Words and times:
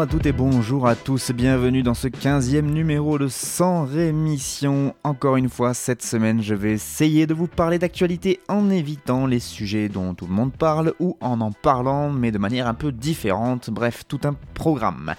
Bonjour 0.00 0.12
à 0.14 0.18
toutes 0.18 0.26
et 0.26 0.32
bonjour 0.32 0.88
à 0.88 0.96
tous, 0.96 1.30
bienvenue 1.30 1.82
dans 1.82 1.92
ce 1.92 2.08
15e 2.08 2.62
numéro 2.62 3.18
de 3.18 3.28
Sans 3.28 3.84
Rémission. 3.84 4.94
Encore 5.04 5.36
une 5.36 5.50
fois, 5.50 5.74
cette 5.74 6.00
semaine, 6.00 6.40
je 6.40 6.54
vais 6.54 6.72
essayer 6.72 7.26
de 7.26 7.34
vous 7.34 7.46
parler 7.46 7.78
d'actualité 7.78 8.40
en 8.48 8.70
évitant 8.70 9.26
les 9.26 9.40
sujets 9.40 9.90
dont 9.90 10.14
tout 10.14 10.26
le 10.26 10.32
monde 10.32 10.54
parle 10.54 10.94
ou 11.00 11.18
en 11.20 11.42
en 11.42 11.52
parlant, 11.52 12.08
mais 12.08 12.30
de 12.30 12.38
manière 12.38 12.66
un 12.66 12.72
peu 12.72 12.92
différente, 12.92 13.68
bref, 13.68 14.04
tout 14.08 14.20
un 14.24 14.34
programme. 14.54 15.14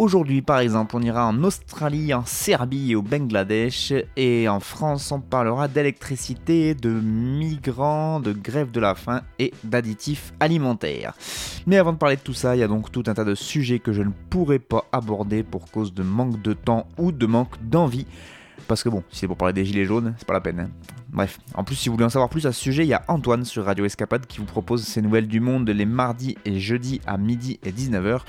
Aujourd'hui, 0.00 0.40
par 0.40 0.60
exemple, 0.60 0.96
on 0.96 1.02
ira 1.02 1.26
en 1.26 1.44
Australie, 1.44 2.14
en 2.14 2.24
Serbie 2.24 2.92
et 2.92 2.94
au 2.94 3.02
Bangladesh. 3.02 3.92
Et 4.16 4.48
en 4.48 4.58
France, 4.58 5.12
on 5.12 5.20
parlera 5.20 5.68
d'électricité, 5.68 6.74
de 6.74 6.88
migrants, 6.88 8.18
de 8.18 8.32
grève 8.32 8.70
de 8.70 8.80
la 8.80 8.94
faim 8.94 9.20
et 9.38 9.52
d'additifs 9.62 10.32
alimentaires. 10.40 11.12
Mais 11.66 11.76
avant 11.76 11.92
de 11.92 11.98
parler 11.98 12.16
de 12.16 12.22
tout 12.22 12.32
ça, 12.32 12.56
il 12.56 12.60
y 12.60 12.62
a 12.62 12.66
donc 12.66 12.90
tout 12.90 13.02
un 13.08 13.12
tas 13.12 13.26
de 13.26 13.34
sujets 13.34 13.78
que 13.78 13.92
je 13.92 14.00
ne 14.00 14.12
pourrai 14.30 14.58
pas 14.58 14.86
aborder 14.90 15.42
pour 15.42 15.70
cause 15.70 15.92
de 15.92 16.02
manque 16.02 16.40
de 16.40 16.54
temps 16.54 16.86
ou 16.96 17.12
de 17.12 17.26
manque 17.26 17.62
d'envie. 17.62 18.06
Parce 18.68 18.82
que 18.82 18.88
bon, 18.88 19.04
si 19.10 19.18
c'est 19.18 19.26
pour 19.26 19.36
parler 19.36 19.52
des 19.52 19.66
gilets 19.66 19.84
jaunes, 19.84 20.14
c'est 20.16 20.26
pas 20.26 20.32
la 20.32 20.40
peine. 20.40 20.60
hein. 20.60 20.70
Bref, 21.12 21.40
en 21.54 21.62
plus, 21.62 21.74
si 21.74 21.90
vous 21.90 21.96
voulez 21.96 22.06
en 22.06 22.10
savoir 22.10 22.30
plus 22.30 22.46
à 22.46 22.52
ce 22.52 22.60
sujet, 22.62 22.84
il 22.84 22.88
y 22.88 22.94
a 22.94 23.02
Antoine 23.08 23.44
sur 23.44 23.66
Radio 23.66 23.84
Escapade 23.84 24.26
qui 24.26 24.38
vous 24.38 24.46
propose 24.46 24.82
ses 24.82 25.02
nouvelles 25.02 25.28
du 25.28 25.40
monde 25.40 25.68
les 25.68 25.84
mardis 25.84 26.38
et 26.46 26.58
jeudis 26.58 27.02
à 27.06 27.18
midi 27.18 27.60
et 27.64 27.72
19h 27.72 28.20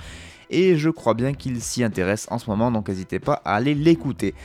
et 0.51 0.77
je 0.77 0.89
crois 0.89 1.13
bien 1.13 1.33
qu'il 1.33 1.61
s'y 1.61 1.83
intéresse 1.83 2.27
en 2.29 2.37
ce 2.37 2.49
moment, 2.49 2.71
donc 2.71 2.89
n'hésitez 2.89 3.19
pas 3.19 3.41
à 3.45 3.55
aller 3.55 3.73
l'écouter. 3.73 4.35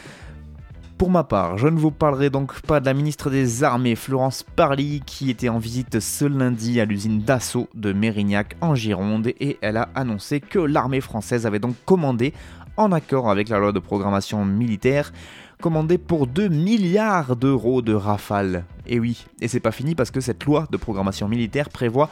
Pour 0.98 1.10
ma 1.10 1.24
part, 1.24 1.58
je 1.58 1.68
ne 1.68 1.78
vous 1.78 1.90
parlerai 1.90 2.30
donc 2.30 2.58
pas 2.62 2.80
de 2.80 2.86
la 2.86 2.94
ministre 2.94 3.28
des 3.28 3.62
Armées, 3.62 3.96
Florence 3.96 4.42
Parly, 4.42 5.02
qui 5.04 5.28
était 5.28 5.50
en 5.50 5.58
visite 5.58 6.00
ce 6.00 6.24
lundi 6.24 6.80
à 6.80 6.86
l'usine 6.86 7.20
d'assaut 7.20 7.68
de 7.74 7.92
Mérignac 7.92 8.56
en 8.62 8.74
Gironde, 8.74 9.26
et 9.38 9.58
elle 9.60 9.76
a 9.76 9.90
annoncé 9.94 10.40
que 10.40 10.58
l'armée 10.58 11.02
française 11.02 11.44
avait 11.44 11.58
donc 11.58 11.74
commandé, 11.84 12.32
en 12.78 12.92
accord 12.92 13.30
avec 13.30 13.50
la 13.50 13.58
loi 13.58 13.72
de 13.72 13.78
programmation 13.78 14.44
militaire, 14.46 15.12
commandé 15.60 15.98
pour 15.98 16.26
2 16.26 16.48
milliards 16.48 17.36
d'euros 17.36 17.82
de 17.82 17.92
rafales. 17.92 18.64
Et 18.86 18.98
oui, 18.98 19.26
et 19.40 19.48
c'est 19.48 19.60
pas 19.60 19.72
fini 19.72 19.94
parce 19.94 20.10
que 20.10 20.20
cette 20.20 20.44
loi 20.44 20.66
de 20.70 20.76
programmation 20.78 21.28
militaire 21.28 21.68
prévoit 21.68 22.08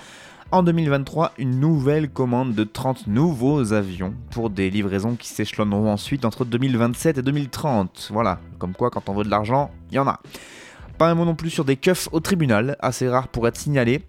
en 0.51 0.63
2023 0.63 1.33
une 1.39 1.59
nouvelle 1.59 2.09
commande 2.09 2.55
de 2.55 2.65
30 2.65 3.07
nouveaux 3.07 3.73
avions 3.73 4.15
pour 4.31 4.51
des 4.51 4.71
livraisons 4.71 5.17
qui 5.17 5.29
s'échelonneront 5.29 5.91
ensuite 5.91 6.25
entre 6.25 6.45
2027 6.45 7.19
et 7.19 7.23
2030. 7.23 8.11
Voilà, 8.13 8.41
comme 8.59 8.75
quoi 8.75 8.91
quand 8.91 9.09
on 9.09 9.15
veut 9.15 9.25
de 9.25 9.31
l'argent, 9.31 9.71
il 9.91 9.97
y 9.97 9.99
en 9.99 10.07
a. 10.07 10.21
Pas 10.99 11.11
un 11.11 11.15
mot 11.15 11.25
non 11.25 11.35
plus 11.35 11.51
sur 11.51 11.65
des 11.65 11.77
keufs 11.77 12.09
au 12.13 12.21
tribunal, 12.21 12.77
assez 12.79 13.09
rare 13.09 13.29
pour 13.29 13.49
être 13.49 13.57
signalé. 13.57 14.03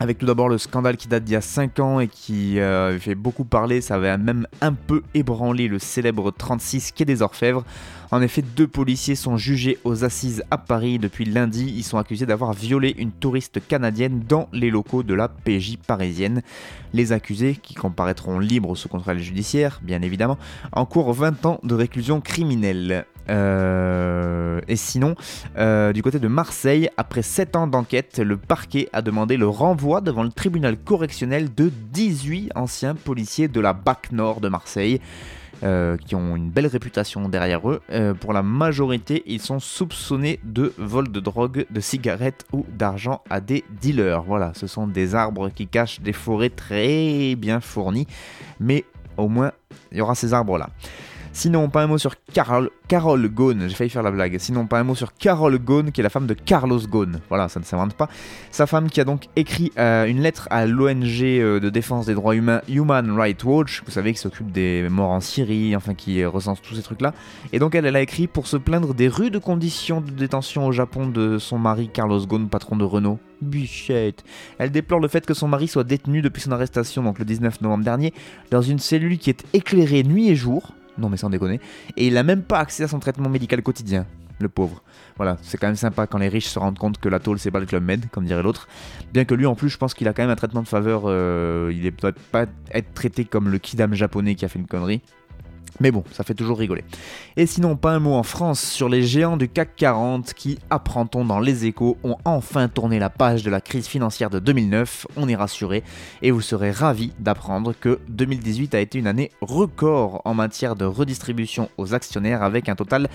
Avec 0.00 0.18
tout 0.18 0.26
d'abord 0.26 0.48
le 0.48 0.58
scandale 0.58 0.96
qui 0.96 1.08
date 1.08 1.24
d'il 1.24 1.32
y 1.32 1.36
a 1.36 1.40
5 1.40 1.80
ans 1.80 1.98
et 1.98 2.06
qui 2.06 2.60
euh, 2.60 2.96
fait 3.00 3.16
beaucoup 3.16 3.44
parler, 3.44 3.80
ça 3.80 3.96
avait 3.96 4.16
même 4.16 4.46
un 4.60 4.72
peu 4.72 5.02
ébranlé 5.12 5.66
le 5.66 5.80
célèbre 5.80 6.30
36 6.30 6.92
quai 6.92 7.04
des 7.04 7.20
Orfèvres. 7.20 7.64
En 8.12 8.22
effet, 8.22 8.42
deux 8.42 8.68
policiers 8.68 9.16
sont 9.16 9.36
jugés 9.36 9.76
aux 9.82 10.04
assises 10.04 10.44
à 10.52 10.56
Paris 10.56 11.00
depuis 11.00 11.24
lundi. 11.24 11.74
Ils 11.76 11.82
sont 11.82 11.98
accusés 11.98 12.26
d'avoir 12.26 12.52
violé 12.52 12.94
une 12.96 13.10
touriste 13.10 13.60
canadienne 13.66 14.22
dans 14.26 14.48
les 14.52 14.70
locaux 14.70 15.02
de 15.02 15.14
la 15.14 15.26
PJ 15.28 15.76
parisienne. 15.84 16.42
Les 16.92 17.10
accusés, 17.10 17.58
qui 17.60 17.74
comparaîtront 17.74 18.38
libres 18.38 18.76
sous 18.76 18.88
contrôle 18.88 19.18
judiciaire, 19.18 19.80
bien 19.82 20.00
évidemment, 20.02 20.38
encourent 20.72 21.12
20 21.12 21.44
ans 21.44 21.60
de 21.64 21.74
réclusion 21.74 22.20
criminelle. 22.20 23.04
Euh, 23.30 24.60
et 24.68 24.76
sinon, 24.76 25.14
euh, 25.56 25.92
du 25.92 26.02
côté 26.02 26.18
de 26.18 26.28
Marseille, 26.28 26.88
après 26.96 27.22
7 27.22 27.56
ans 27.56 27.66
d'enquête, 27.66 28.18
le 28.18 28.36
parquet 28.36 28.88
a 28.92 29.02
demandé 29.02 29.36
le 29.36 29.48
renvoi 29.48 30.00
devant 30.00 30.22
le 30.22 30.30
tribunal 30.30 30.76
correctionnel 30.76 31.54
de 31.54 31.70
18 31.92 32.52
anciens 32.54 32.94
policiers 32.94 33.48
de 33.48 33.60
la 33.60 33.72
BAC 33.72 34.12
Nord 34.12 34.40
de 34.40 34.48
Marseille. 34.48 35.00
euh, 35.64 35.96
qui 35.96 36.14
ont 36.14 36.36
une 36.36 36.50
belle 36.50 36.68
réputation 36.68 37.28
derrière 37.28 37.68
eux. 37.68 37.80
Pour 38.20 38.32
la 38.32 38.44
majorité, 38.44 39.24
ils 39.26 39.40
sont 39.40 39.58
soupçonnés 39.58 40.38
de 40.44 40.72
vol 40.78 41.10
de 41.10 41.18
drogue, 41.18 41.66
de 41.68 41.80
cigarettes 41.80 42.46
ou 42.52 42.64
d'argent 42.68 43.22
à 43.28 43.40
des 43.40 43.64
dealers. 43.80 44.22
Voilà, 44.22 44.52
ce 44.54 44.68
sont 44.68 44.86
des 44.86 45.16
arbres 45.16 45.48
qui 45.48 45.66
cachent 45.66 46.00
des 46.00 46.12
forêts 46.12 46.50
très 46.50 47.34
bien 47.34 47.58
fournies, 47.58 48.06
mais 48.60 48.84
au 49.16 49.28
moins, 49.28 49.50
il 49.90 49.98
y 49.98 50.00
aura 50.00 50.14
ces 50.14 50.32
arbres-là. 50.32 50.70
Sinon, 51.32 51.68
pas 51.68 51.82
un 51.82 51.86
mot 51.86 51.98
sur 51.98 52.14
Carol, 52.32 52.70
Carol 52.88 53.28
Ghosn, 53.28 53.68
j'ai 53.68 53.74
failli 53.74 53.90
faire 53.90 54.02
la 54.02 54.10
blague. 54.10 54.38
Sinon, 54.38 54.66
pas 54.66 54.80
un 54.80 54.84
mot 54.84 54.94
sur 54.94 55.14
Carol 55.14 55.58
Ghosn, 55.58 55.92
qui 55.92 56.00
est 56.00 56.02
la 56.02 56.10
femme 56.10 56.26
de 56.26 56.34
Carlos 56.34 56.80
Ghosn. 56.80 57.20
Voilà, 57.28 57.48
ça 57.48 57.60
ne 57.60 57.64
s'invente 57.64 57.94
pas. 57.94 58.08
Sa 58.50 58.66
femme 58.66 58.88
qui 58.88 59.00
a 59.00 59.04
donc 59.04 59.26
écrit 59.36 59.72
euh, 59.78 60.06
une 60.06 60.20
lettre 60.20 60.48
à 60.50 60.66
l'ONG 60.66 61.22
euh, 61.22 61.60
de 61.60 61.70
défense 61.70 62.06
des 62.06 62.14
droits 62.14 62.34
humains 62.34 62.62
Human 62.68 63.10
Rights 63.10 63.44
Watch, 63.44 63.82
vous 63.84 63.92
savez, 63.92 64.12
qui 64.12 64.18
s'occupe 64.18 64.50
des 64.50 64.88
morts 64.88 65.10
en 65.10 65.20
Syrie, 65.20 65.76
enfin 65.76 65.94
qui 65.94 66.22
euh, 66.22 66.28
recense 66.28 66.62
tous 66.62 66.74
ces 66.74 66.82
trucs-là. 66.82 67.14
Et 67.52 67.58
donc, 67.58 67.74
elle, 67.74 67.86
elle 67.86 67.96
a 67.96 68.00
écrit 68.00 68.26
pour 68.26 68.46
se 68.46 68.56
plaindre 68.56 68.94
des 68.94 69.08
rudes 69.08 69.38
conditions 69.38 70.00
de 70.00 70.10
détention 70.10 70.66
au 70.66 70.72
Japon 70.72 71.08
de 71.08 71.38
son 71.38 71.58
mari 71.58 71.90
Carlos 71.92 72.26
Ghosn, 72.26 72.48
patron 72.48 72.76
de 72.76 72.84
Renault. 72.84 73.18
Bichette. 73.40 74.24
Elle 74.58 74.70
déplore 74.70 75.00
le 75.00 75.08
fait 75.08 75.24
que 75.24 75.34
son 75.34 75.48
mari 75.48 75.68
soit 75.68 75.84
détenu 75.84 76.22
depuis 76.22 76.42
son 76.42 76.52
arrestation, 76.52 77.02
donc 77.02 77.18
le 77.18 77.24
19 77.24 77.60
novembre 77.60 77.84
dernier, 77.84 78.12
dans 78.50 78.62
une 78.62 78.78
cellule 78.78 79.18
qui 79.18 79.30
est 79.30 79.44
éclairée 79.52 80.02
nuit 80.02 80.28
et 80.28 80.36
jour. 80.36 80.74
Non 80.98 81.08
mais 81.08 81.16
sans 81.16 81.30
déconner. 81.30 81.60
Et 81.96 82.06
il 82.06 82.14
n'a 82.14 82.22
même 82.22 82.42
pas 82.42 82.58
accès 82.58 82.84
à 82.84 82.88
son 82.88 82.98
traitement 82.98 83.28
médical 83.28 83.62
quotidien. 83.62 84.06
Le 84.40 84.48
pauvre. 84.48 84.82
Voilà, 85.16 85.36
c'est 85.42 85.58
quand 85.58 85.66
même 85.66 85.74
sympa 85.74 86.06
quand 86.06 86.18
les 86.18 86.28
riches 86.28 86.46
se 86.46 86.60
rendent 86.60 86.78
compte 86.78 86.98
que 86.98 87.08
la 87.08 87.18
tôle 87.18 87.40
c'est 87.40 87.50
pas 87.50 87.58
le 87.58 87.66
club 87.66 87.82
med, 87.82 88.08
comme 88.10 88.24
dirait 88.24 88.42
l'autre. 88.42 88.68
Bien 89.12 89.24
que 89.24 89.34
lui 89.34 89.46
en 89.46 89.56
plus, 89.56 89.68
je 89.68 89.78
pense 89.78 89.94
qu'il 89.94 90.06
a 90.06 90.12
quand 90.12 90.22
même 90.22 90.30
un 90.30 90.36
traitement 90.36 90.62
de 90.62 90.68
faveur. 90.68 91.02
euh, 91.06 91.72
il 91.74 91.84
est 91.86 91.90
peut-être 91.90 92.20
pas 92.20 92.46
être 92.70 92.94
traité 92.94 93.24
comme 93.24 93.48
le 93.48 93.58
kidam 93.58 93.94
japonais 93.94 94.36
qui 94.36 94.44
a 94.44 94.48
fait 94.48 94.60
une 94.60 94.68
connerie. 94.68 95.02
Mais 95.80 95.90
bon, 95.90 96.04
ça 96.12 96.24
fait 96.24 96.34
toujours 96.34 96.58
rigoler. 96.58 96.84
Et 97.36 97.46
sinon, 97.46 97.76
pas 97.76 97.92
un 97.92 98.00
mot 98.00 98.14
en 98.14 98.22
France 98.22 98.60
sur 98.60 98.88
les 98.88 99.02
géants 99.02 99.36
du 99.36 99.48
CAC 99.48 99.76
40 99.76 100.34
qui, 100.34 100.58
apprend-on 100.70 101.24
dans 101.24 101.40
les 101.40 101.66
échos, 101.66 101.96
ont 102.02 102.16
enfin 102.24 102.68
tourné 102.68 102.98
la 102.98 103.10
page 103.10 103.42
de 103.42 103.50
la 103.50 103.60
crise 103.60 103.86
financière 103.86 104.30
de 104.30 104.38
2009. 104.38 105.06
On 105.16 105.28
est 105.28 105.36
rassuré 105.36 105.84
et 106.22 106.30
vous 106.30 106.40
serez 106.40 106.70
ravis 106.70 107.12
d'apprendre 107.18 107.74
que 107.78 108.00
2018 108.08 108.74
a 108.74 108.80
été 108.80 108.98
une 108.98 109.06
année 109.06 109.30
record 109.40 110.22
en 110.24 110.34
matière 110.34 110.76
de 110.76 110.84
redistribution 110.84 111.68
aux 111.76 111.94
actionnaires 111.94 112.42
avec 112.42 112.68
un 112.68 112.74
total 112.74 113.08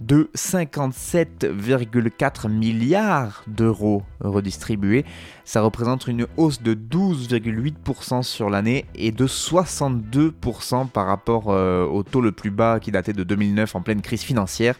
de 0.00 0.30
57,4 0.36 2.48
milliards 2.48 3.42
d'euros 3.46 4.02
redistribués. 4.20 5.04
Ça 5.44 5.62
représente 5.62 6.06
une 6.06 6.26
hausse 6.36 6.62
de 6.62 6.74
12,8% 6.74 8.22
sur 8.22 8.50
l'année 8.50 8.84
et 8.94 9.12
de 9.12 9.26
62% 9.26 10.88
par 10.88 11.06
rapport 11.06 11.46
euh, 11.48 11.86
au 11.86 12.02
taux 12.02 12.20
le 12.20 12.32
plus 12.32 12.50
bas 12.50 12.80
qui 12.80 12.90
datait 12.90 13.12
de 13.12 13.24
2009 13.24 13.76
en 13.76 13.82
pleine 13.82 14.02
crise 14.02 14.22
financière. 14.22 14.76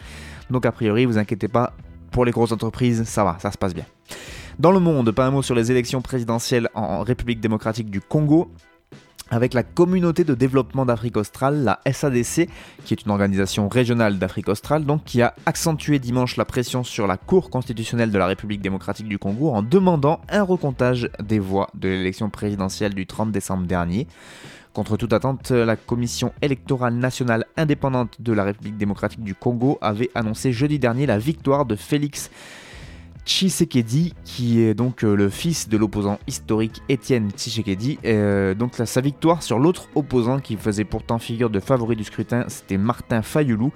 Donc 0.51 0.67
a 0.67 0.73
priori, 0.73 1.07
vous 1.07 1.19
inquiétez 1.19 1.49
pas, 1.49 1.75
pour 2.11 2.25
les 2.25 2.33
grosses 2.33 2.53
entreprises, 2.53 3.05
ça 3.05 3.25
va, 3.25 3.37
ça 3.41 3.51
se 3.51 3.59
passe 3.59 3.75
bien. 3.75 3.85
Dans 4.59 4.73
le 4.73 4.81
monde, 4.81 5.11
pas 5.11 5.27
un 5.27 5.31
mot 5.31 5.43
sur 5.43 5.55
les 5.55 5.71
élections 5.71 6.01
présidentielles 6.01 6.71
en 6.75 7.03
République 7.03 7.41
démocratique 7.41 7.91
du 7.91 8.01
Congo 8.01 8.51
avec 9.31 9.55
la 9.55 9.63
communauté 9.63 10.25
de 10.25 10.35
développement 10.35 10.87
d'Afrique 10.87 11.17
australe, 11.17 11.65
la 11.65 11.81
SADC, 11.91 12.49
qui 12.85 12.95
est 12.95 13.05
une 13.05 13.11
organisation 13.11 13.69
régionale 13.69 14.19
d'Afrique 14.19 14.49
australe, 14.49 14.85
donc 14.85 15.05
qui 15.05 15.23
a 15.23 15.35
accentué 15.47 15.99
dimanche 15.99 16.37
la 16.37 16.45
pression 16.45 16.85
sur 16.85 17.07
la 17.07 17.17
Cour 17.17 17.51
constitutionnelle 17.51 18.11
de 18.11 18.19
la 18.19 18.27
République 18.27 18.61
démocratique 18.61 19.09
du 19.09 19.19
Congo 19.19 19.51
en 19.51 19.63
demandant 19.63 20.21
un 20.29 20.43
recomptage 20.43 21.11
des 21.23 21.39
voix 21.39 21.69
de 21.75 21.89
l'élection 21.89 22.31
présidentielle 22.31 22.95
du 22.95 23.07
30 23.07 23.33
décembre 23.33 23.67
dernier. 23.67 24.07
Contre 24.73 24.99
toute 24.99 25.15
attente, 25.15 25.51
la 25.53 25.75
Commission 25.75 26.33
électorale 26.43 26.95
nationale 26.95 27.47
indépendante 27.57 28.21
de 28.21 28.33
la 28.33 28.45
République 28.45 28.77
démocratique 28.77 29.25
du 29.25 29.35
Congo 29.35 29.79
avait 29.81 30.11
annoncé 30.15 30.53
jeudi 30.53 30.79
dernier 30.79 31.07
la 31.07 31.19
victoire 31.19 31.65
de 31.65 31.77
Félix 31.77 32.31
Tshisekedi, 33.27 34.15
qui 34.25 34.63
est 34.63 34.75
donc 34.75 35.03
euh, 35.03 35.17
le 35.17 35.29
fils 35.29 35.69
de 35.69 35.77
l'opposant 35.77 36.21
historique 36.29 36.81
Étienne 36.89 37.31
Tshisekedi. 37.33 37.99
Euh, 38.05 38.55
donc 38.55 38.75
sa 38.77 39.01
victoire 39.01 39.43
sur 39.43 39.59
l'autre 39.59 39.89
opposant 39.97 40.39
qui 40.39 40.57
faisait 40.57 40.85
pourtant 40.85 41.19
figure 41.19 41.51
de 41.51 41.59
favori 41.59 41.97
du 41.97 42.05
scrutin, 42.05 42.45
c'était 42.47 42.79
Martin 42.79 43.23
Fayoulou. 43.23 43.73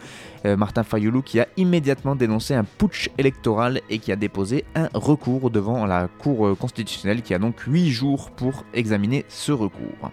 Euh, 0.47 0.57
Martin 0.57 0.85
Fayoulou 0.85 1.23
qui 1.23 1.41
a 1.41 1.49
immédiatement 1.57 2.15
dénoncé 2.15 2.55
un 2.55 2.63
putsch 2.63 3.11
électoral 3.19 3.81
et 3.91 3.99
qui 3.99 4.13
a 4.13 4.17
déposé 4.17 4.65
un 4.77 4.89
recours 4.95 5.51
devant 5.51 5.85
la 5.85 6.07
Cour 6.07 6.57
constitutionnelle 6.57 7.23
qui 7.23 7.35
a 7.35 7.41
donc 7.41 7.59
8 7.67 7.91
jours 7.91 8.31
pour 8.31 8.65
examiner 8.73 9.25
ce 9.29 9.51
recours. 9.51 10.13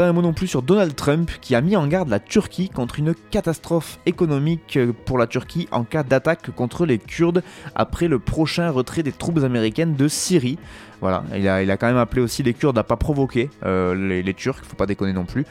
Pas 0.00 0.08
un 0.08 0.14
mot 0.14 0.22
non 0.22 0.32
plus 0.32 0.46
sur 0.46 0.62
Donald 0.62 0.96
Trump 0.96 1.30
qui 1.42 1.54
a 1.54 1.60
mis 1.60 1.76
en 1.76 1.86
garde 1.86 2.08
la 2.08 2.20
Turquie 2.20 2.70
contre 2.70 2.98
une 2.98 3.14
catastrophe 3.14 3.98
économique 4.06 4.78
pour 5.04 5.18
la 5.18 5.26
Turquie 5.26 5.68
en 5.72 5.84
cas 5.84 6.02
d'attaque 6.04 6.52
contre 6.52 6.86
les 6.86 6.96
Kurdes 6.96 7.42
après 7.74 8.08
le 8.08 8.18
prochain 8.18 8.70
retrait 8.70 9.02
des 9.02 9.12
troupes 9.12 9.44
américaines 9.44 9.96
de 9.96 10.08
Syrie. 10.08 10.58
Voilà, 11.02 11.22
il 11.36 11.46
a, 11.46 11.76
quand 11.76 11.86
même 11.86 11.98
appelé 11.98 12.22
aussi 12.22 12.42
les 12.42 12.54
Kurdes 12.54 12.78
à 12.78 12.82
pas 12.82 12.96
provoquer 12.96 13.50
euh, 13.66 13.94
les, 13.94 14.22
les, 14.22 14.32
Turcs, 14.32 14.64
faut 14.64 14.74
pas 14.74 14.86
déconner 14.86 15.12
non 15.12 15.26
plus. 15.26 15.44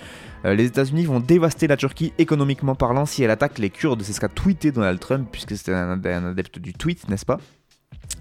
Euh, 0.46 0.56
les 0.56 0.66
États-Unis 0.66 1.06
vont 1.06 1.20
dévaster 1.20 1.68
la 1.68 1.78
Turquie 1.78 2.12
économiquement 2.18 2.74
parlant 2.74 3.06
si 3.06 3.22
elle 3.22 3.30
attaque 3.30 3.60
les 3.60 3.70
Kurdes, 3.70 4.02
c'est 4.02 4.14
ce 4.14 4.20
qu'a 4.20 4.30
tweeté 4.30 4.72
Donald 4.72 5.00
Trump, 5.00 5.30
puisque 5.32 5.70
un, 5.70 6.04
un 6.04 6.26
adepte 6.26 6.58
du 6.58 6.74
tweet, 6.74 7.08
n'est-ce 7.08 7.26
pas? 7.26 7.38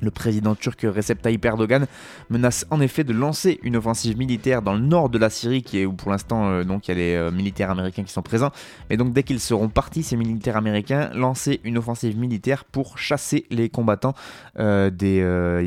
Le 0.00 0.10
président 0.10 0.54
turc 0.54 0.80
Recep 0.82 1.20
Tayyip 1.20 1.44
Erdogan 1.44 1.86
menace 2.30 2.66
en 2.70 2.80
effet 2.80 3.04
de 3.04 3.12
lancer 3.12 3.58
une 3.62 3.76
offensive 3.76 4.16
militaire 4.16 4.62
dans 4.62 4.74
le 4.74 4.80
nord 4.80 5.08
de 5.08 5.18
la 5.18 5.30
Syrie, 5.30 5.62
qui 5.62 5.80
est 5.80 5.86
où 5.86 5.92
pour 5.92 6.10
l'instant 6.10 6.48
euh, 6.48 6.64
donc 6.64 6.88
il 6.88 6.92
y 6.92 6.94
a 6.94 6.96
les 6.96 7.14
euh, 7.14 7.30
militaires 7.30 7.70
américains 7.70 8.04
qui 8.04 8.12
sont 8.12 8.22
présents. 8.22 8.52
Mais 8.90 8.96
donc 8.96 9.12
dès 9.12 9.22
qu'ils 9.22 9.40
seront 9.40 9.68
partis, 9.68 10.02
ces 10.02 10.16
militaires 10.16 10.56
américains, 10.56 11.10
lancer 11.14 11.60
une 11.64 11.78
offensive 11.78 12.16
militaire 12.16 12.64
pour 12.64 12.98
chasser 12.98 13.46
les 13.50 13.68
combattants 13.68 14.14
euh, 14.58 14.90
des 14.90 15.18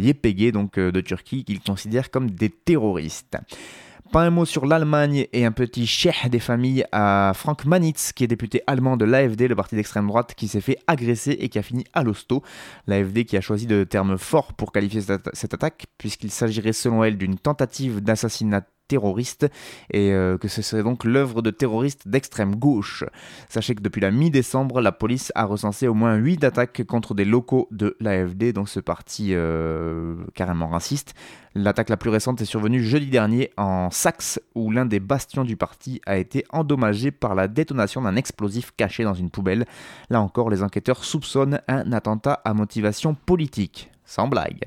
YPG 0.02 0.52
donc 0.52 0.80
de 0.80 1.02
Turquie 1.02 1.44
qu'ils 1.44 1.62
considèrent 1.62 2.10
comme 2.12 2.32
des 2.32 2.50
terroristes. 2.50 3.38
Pas 4.12 4.24
un 4.24 4.30
mot 4.30 4.44
sur 4.44 4.66
l'Allemagne 4.66 5.28
et 5.32 5.46
un 5.46 5.54
petit 5.54 5.88
chef 5.88 6.30
des 6.30 6.40
familles 6.40 6.84
à 6.92 7.32
Frank 7.34 7.64
Manitz, 7.64 8.12
qui 8.12 8.26
est 8.26 8.28
député 8.28 8.62
allemand 8.68 8.98
de 8.98 9.06
l'AFD, 9.06 9.48
le 9.48 9.56
parti 9.56 9.76
d'extrême 9.76 10.06
droite, 10.06 10.34
qui 10.36 10.50
s'est 10.50 10.60
fait 10.60 10.78
agresser 10.86 11.32
et 11.32 11.48
qui 11.48 11.58
a 11.58 11.62
fini 11.62 11.86
à 11.94 12.04
l'hosto. 12.04 12.44
L'AFD 12.88 13.24
qui 13.24 13.38
a 13.38 13.42
choisi 13.42 13.68
de 13.68 13.86
termes 13.86 14.18
forts 14.18 14.52
pour 14.52 14.74
qualifier 14.74 15.00
cette 15.00 15.54
attaque, 15.54 15.86
puisqu'il 15.98 16.30
s'agirait 16.30 16.74
selon 16.74 17.06
elle 17.06 17.18
d'une 17.18 17.38
tentative 17.38 18.02
d'assassinat 18.02 18.64
terroriste 18.92 19.48
et 19.90 20.12
euh, 20.12 20.38
que 20.38 20.50
ce 20.50 20.62
serait 20.62 20.84
donc 20.84 21.06
l'œuvre 21.06 21.42
de 21.42 21.50
terroristes 21.50 22.10
d'extrême 22.10 22.58
gauche. 22.58 23.06
Sachez 23.48 23.74
que 23.74 23.82
depuis 23.82 24.02
la 24.02 24.12
mi-décembre, 24.12 24.82
la 24.82 24.92
police 24.92 25.32
a 25.34 25.46
recensé 25.46 25.88
au 25.88 25.94
moins 25.94 26.16
8 26.16 26.44
attaques 26.44 26.84
contre 26.84 27.14
des 27.14 27.24
locaux 27.24 27.70
de 27.72 27.96
l'AFD, 28.02 28.52
donc 28.52 28.68
ce 28.68 28.82
parti 28.82 29.30
euh, 29.32 30.16
carrément 30.36 30.68
raciste. 30.68 31.14
L'attaque 31.56 31.88
la 31.88 31.96
plus 31.96 32.10
récente 32.10 32.42
est 32.42 32.46
survenue 32.46 32.84
jeudi 32.84 33.08
dernier 33.08 33.52
en 33.56 33.90
Saxe, 33.92 34.42
où 34.56 34.72
l'un 34.72 34.86
des 34.86 35.00
bastions 35.00 35.46
du 35.46 35.56
parti 35.56 36.02
a 36.06 36.18
été 36.18 36.44
endommagé 36.50 37.12
par 37.12 37.34
la 37.34 37.48
détonation 37.48 38.02
d'un 38.02 38.18
explosif 38.18 38.72
caché 38.76 39.06
dans 39.06 39.14
une 39.14 39.30
poubelle. 39.30 39.66
Là 40.10 40.22
encore, 40.22 40.50
les 40.50 40.64
enquêteurs 40.64 41.06
soupçonnent 41.06 41.62
un 41.70 41.94
attentat 41.94 42.42
à 42.44 42.54
motivation 42.54 43.16
politique. 43.16 43.90
Sans 44.12 44.28
blague. 44.28 44.66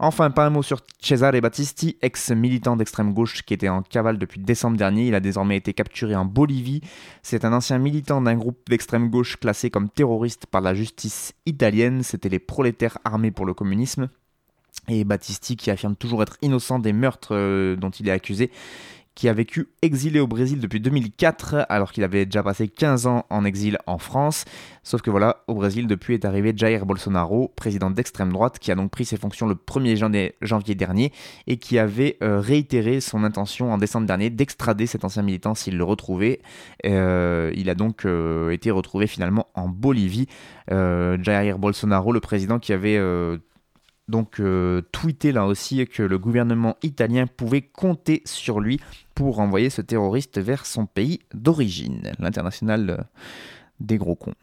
Enfin, 0.00 0.32
pas 0.32 0.44
un 0.44 0.50
mot 0.50 0.64
sur 0.64 0.80
Cesare 1.00 1.40
Battisti, 1.40 1.96
ex-militant 2.02 2.74
d'extrême 2.74 3.14
gauche 3.14 3.44
qui 3.44 3.54
était 3.54 3.68
en 3.68 3.82
cavale 3.82 4.18
depuis 4.18 4.40
décembre 4.40 4.76
dernier. 4.76 5.06
Il 5.06 5.14
a 5.14 5.20
désormais 5.20 5.56
été 5.56 5.72
capturé 5.72 6.16
en 6.16 6.24
Bolivie. 6.24 6.80
C'est 7.22 7.44
un 7.44 7.52
ancien 7.52 7.78
militant 7.78 8.20
d'un 8.20 8.34
groupe 8.34 8.58
d'extrême 8.68 9.08
gauche 9.08 9.36
classé 9.36 9.70
comme 9.70 9.90
terroriste 9.90 10.46
par 10.46 10.60
la 10.60 10.74
justice 10.74 11.34
italienne. 11.46 12.02
C'était 12.02 12.28
les 12.28 12.40
prolétaires 12.40 12.98
armés 13.04 13.30
pour 13.30 13.46
le 13.46 13.54
communisme. 13.54 14.08
Et 14.88 15.04
Battisti, 15.04 15.54
qui 15.54 15.70
affirme 15.70 15.94
toujours 15.94 16.24
être 16.24 16.36
innocent 16.42 16.80
des 16.80 16.92
meurtres 16.92 17.36
euh, 17.36 17.76
dont 17.76 17.90
il 17.90 18.08
est 18.08 18.12
accusé, 18.12 18.50
qui 19.20 19.28
a 19.28 19.34
vécu 19.34 19.68
exilé 19.82 20.18
au 20.18 20.26
Brésil 20.26 20.60
depuis 20.60 20.80
2004, 20.80 21.66
alors 21.68 21.92
qu'il 21.92 22.04
avait 22.04 22.24
déjà 22.24 22.42
passé 22.42 22.68
15 22.68 23.06
ans 23.06 23.26
en 23.28 23.44
exil 23.44 23.76
en 23.86 23.98
France. 23.98 24.46
Sauf 24.82 25.02
que 25.02 25.10
voilà, 25.10 25.44
au 25.46 25.52
Brésil, 25.52 25.86
depuis 25.86 26.14
est 26.14 26.24
arrivé 26.24 26.54
Jair 26.56 26.86
Bolsonaro, 26.86 27.52
président 27.54 27.90
d'extrême 27.90 28.32
droite, 28.32 28.58
qui 28.58 28.72
a 28.72 28.74
donc 28.74 28.90
pris 28.90 29.04
ses 29.04 29.18
fonctions 29.18 29.46
le 29.46 29.56
1er 29.56 30.32
janvier 30.40 30.74
dernier 30.74 31.12
et 31.46 31.58
qui 31.58 31.78
avait 31.78 32.16
euh, 32.22 32.40
réitéré 32.40 33.02
son 33.02 33.22
intention 33.22 33.70
en 33.74 33.76
décembre 33.76 34.06
dernier 34.06 34.30
d'extrader 34.30 34.86
cet 34.86 35.04
ancien 35.04 35.20
militant 35.20 35.54
s'il 35.54 35.76
le 35.76 35.84
retrouvait. 35.84 36.40
Euh, 36.86 37.52
il 37.54 37.68
a 37.68 37.74
donc 37.74 38.06
euh, 38.06 38.48
été 38.52 38.70
retrouvé 38.70 39.06
finalement 39.06 39.48
en 39.54 39.68
Bolivie. 39.68 40.28
Jair 40.70 41.58
Bolsonaro, 41.58 42.12
le 42.12 42.20
président 42.20 42.60
qui 42.60 42.72
avait 42.72 42.96
donc 44.10 44.40
euh, 44.40 44.82
tweeté 44.92 45.32
là 45.32 45.46
aussi 45.46 45.86
que 45.86 46.02
le 46.02 46.18
gouvernement 46.18 46.76
italien 46.82 47.26
pouvait 47.26 47.62
compter 47.62 48.22
sur 48.26 48.60
lui 48.60 48.80
pour 49.14 49.38
envoyer 49.38 49.70
ce 49.70 49.80
terroriste 49.80 50.38
vers 50.38 50.66
son 50.66 50.86
pays 50.86 51.20
d'origine, 51.32 52.12
l'international 52.18 52.90
euh, 52.90 52.96
des 53.78 53.96
gros 53.96 54.16
cons. 54.16 54.34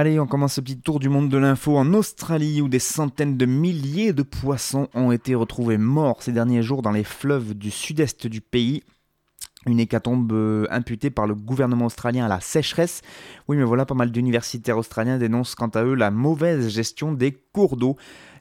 Allez, 0.00 0.20
on 0.20 0.28
commence 0.28 0.52
ce 0.52 0.60
petit 0.60 0.78
tour 0.78 1.00
du 1.00 1.08
monde 1.08 1.28
de 1.28 1.38
l'info 1.38 1.76
en 1.76 1.92
Australie 1.92 2.62
où 2.62 2.68
des 2.68 2.78
centaines 2.78 3.36
de 3.36 3.46
milliers 3.46 4.12
de 4.12 4.22
poissons 4.22 4.86
ont 4.94 5.10
été 5.10 5.34
retrouvés 5.34 5.76
morts 5.76 6.22
ces 6.22 6.30
derniers 6.30 6.62
jours 6.62 6.82
dans 6.82 6.92
les 6.92 7.02
fleuves 7.02 7.54
du 7.54 7.72
sud-est 7.72 8.28
du 8.28 8.40
pays. 8.40 8.84
Une 9.66 9.80
hécatombe 9.80 10.30
euh, 10.30 10.68
imputée 10.70 11.10
par 11.10 11.26
le 11.26 11.34
gouvernement 11.34 11.86
australien 11.86 12.26
à 12.26 12.28
la 12.28 12.38
sécheresse. 12.38 13.02
Oui, 13.48 13.56
mais 13.56 13.64
voilà, 13.64 13.86
pas 13.86 13.96
mal 13.96 14.12
d'universitaires 14.12 14.78
australiens 14.78 15.18
dénoncent 15.18 15.56
quant 15.56 15.66
à 15.66 15.82
eux 15.82 15.94
la 15.94 16.12
mauvaise 16.12 16.68
gestion 16.68 17.12
des 17.12 17.32
cours 17.32 17.76
d'eau. 17.76 17.96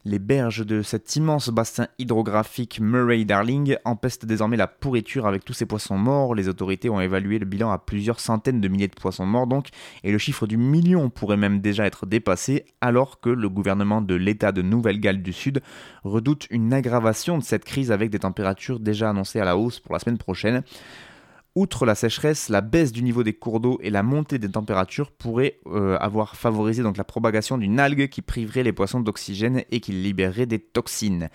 Les 0.07 0.19
berges 0.19 0.65
de 0.65 0.83
cet 0.83 1.17
immense 1.17 1.49
bassin 1.49 1.87
hydrographique 1.99 2.79
Murray-Darling 2.79 3.75
empestent 3.83 4.25
désormais 4.25 4.55
la 4.55 4.65
pourriture 4.65 5.27
avec 5.27 5.43
tous 5.43 5.51
ces 5.51 5.65
poissons 5.65 5.97
morts. 5.97 6.33
Les 6.33 6.47
autorités 6.47 6.89
ont 6.89 7.01
évalué 7.01 7.39
le 7.39 7.45
bilan 7.45 7.71
à 7.71 7.77
plusieurs 7.77 8.21
centaines 8.21 8.61
de 8.61 8.69
milliers 8.69 8.87
de 8.87 8.95
poissons 8.95 9.25
morts 9.25 9.47
donc, 9.47 9.67
et 10.05 10.13
le 10.13 10.17
chiffre 10.17 10.47
du 10.47 10.55
million 10.55 11.09
pourrait 11.09 11.35
même 11.35 11.59
déjà 11.59 11.85
être 11.85 12.05
dépassé 12.05 12.63
alors 12.79 13.19
que 13.19 13.29
le 13.29 13.49
gouvernement 13.49 14.01
de 14.01 14.15
l'État 14.15 14.53
de 14.53 14.61
Nouvelle-Galles 14.61 15.21
du 15.21 15.33
Sud 15.33 15.61
redoute 16.05 16.47
une 16.51 16.73
aggravation 16.73 17.37
de 17.37 17.43
cette 17.43 17.65
crise 17.65 17.91
avec 17.91 18.09
des 18.09 18.19
températures 18.19 18.79
déjà 18.79 19.09
annoncées 19.09 19.41
à 19.41 19.45
la 19.45 19.57
hausse 19.57 19.81
pour 19.81 19.91
la 19.91 19.99
semaine 19.99 20.17
prochaine. 20.17 20.63
Outre 21.57 21.87
la 21.87 21.95
sécheresse, 21.95 22.49
la 22.49 22.61
baisse 22.61 22.91
du 22.91 23.01
niveau 23.01 23.23
des 23.23 23.33
cours 23.33 23.59
d'eau 23.59 23.79
et 23.81 23.89
la 23.89 24.03
montée 24.03 24.37
des 24.37 24.47
températures 24.47 25.09
pourraient 25.09 25.57
euh, 25.65 25.97
avoir 25.99 26.35
favorisé 26.35 26.83
la 26.83 27.03
propagation 27.03 27.57
d'une 27.57 27.79
algue 27.79 28.09
qui 28.09 28.21
priverait 28.21 28.61
les 28.61 28.73
poissons 28.73 28.99
d'oxygène 28.99 29.63
et 29.71 29.79
qui 29.79 29.91
libérerait 29.91 30.45
des 30.45 30.59
toxines. 30.59 31.29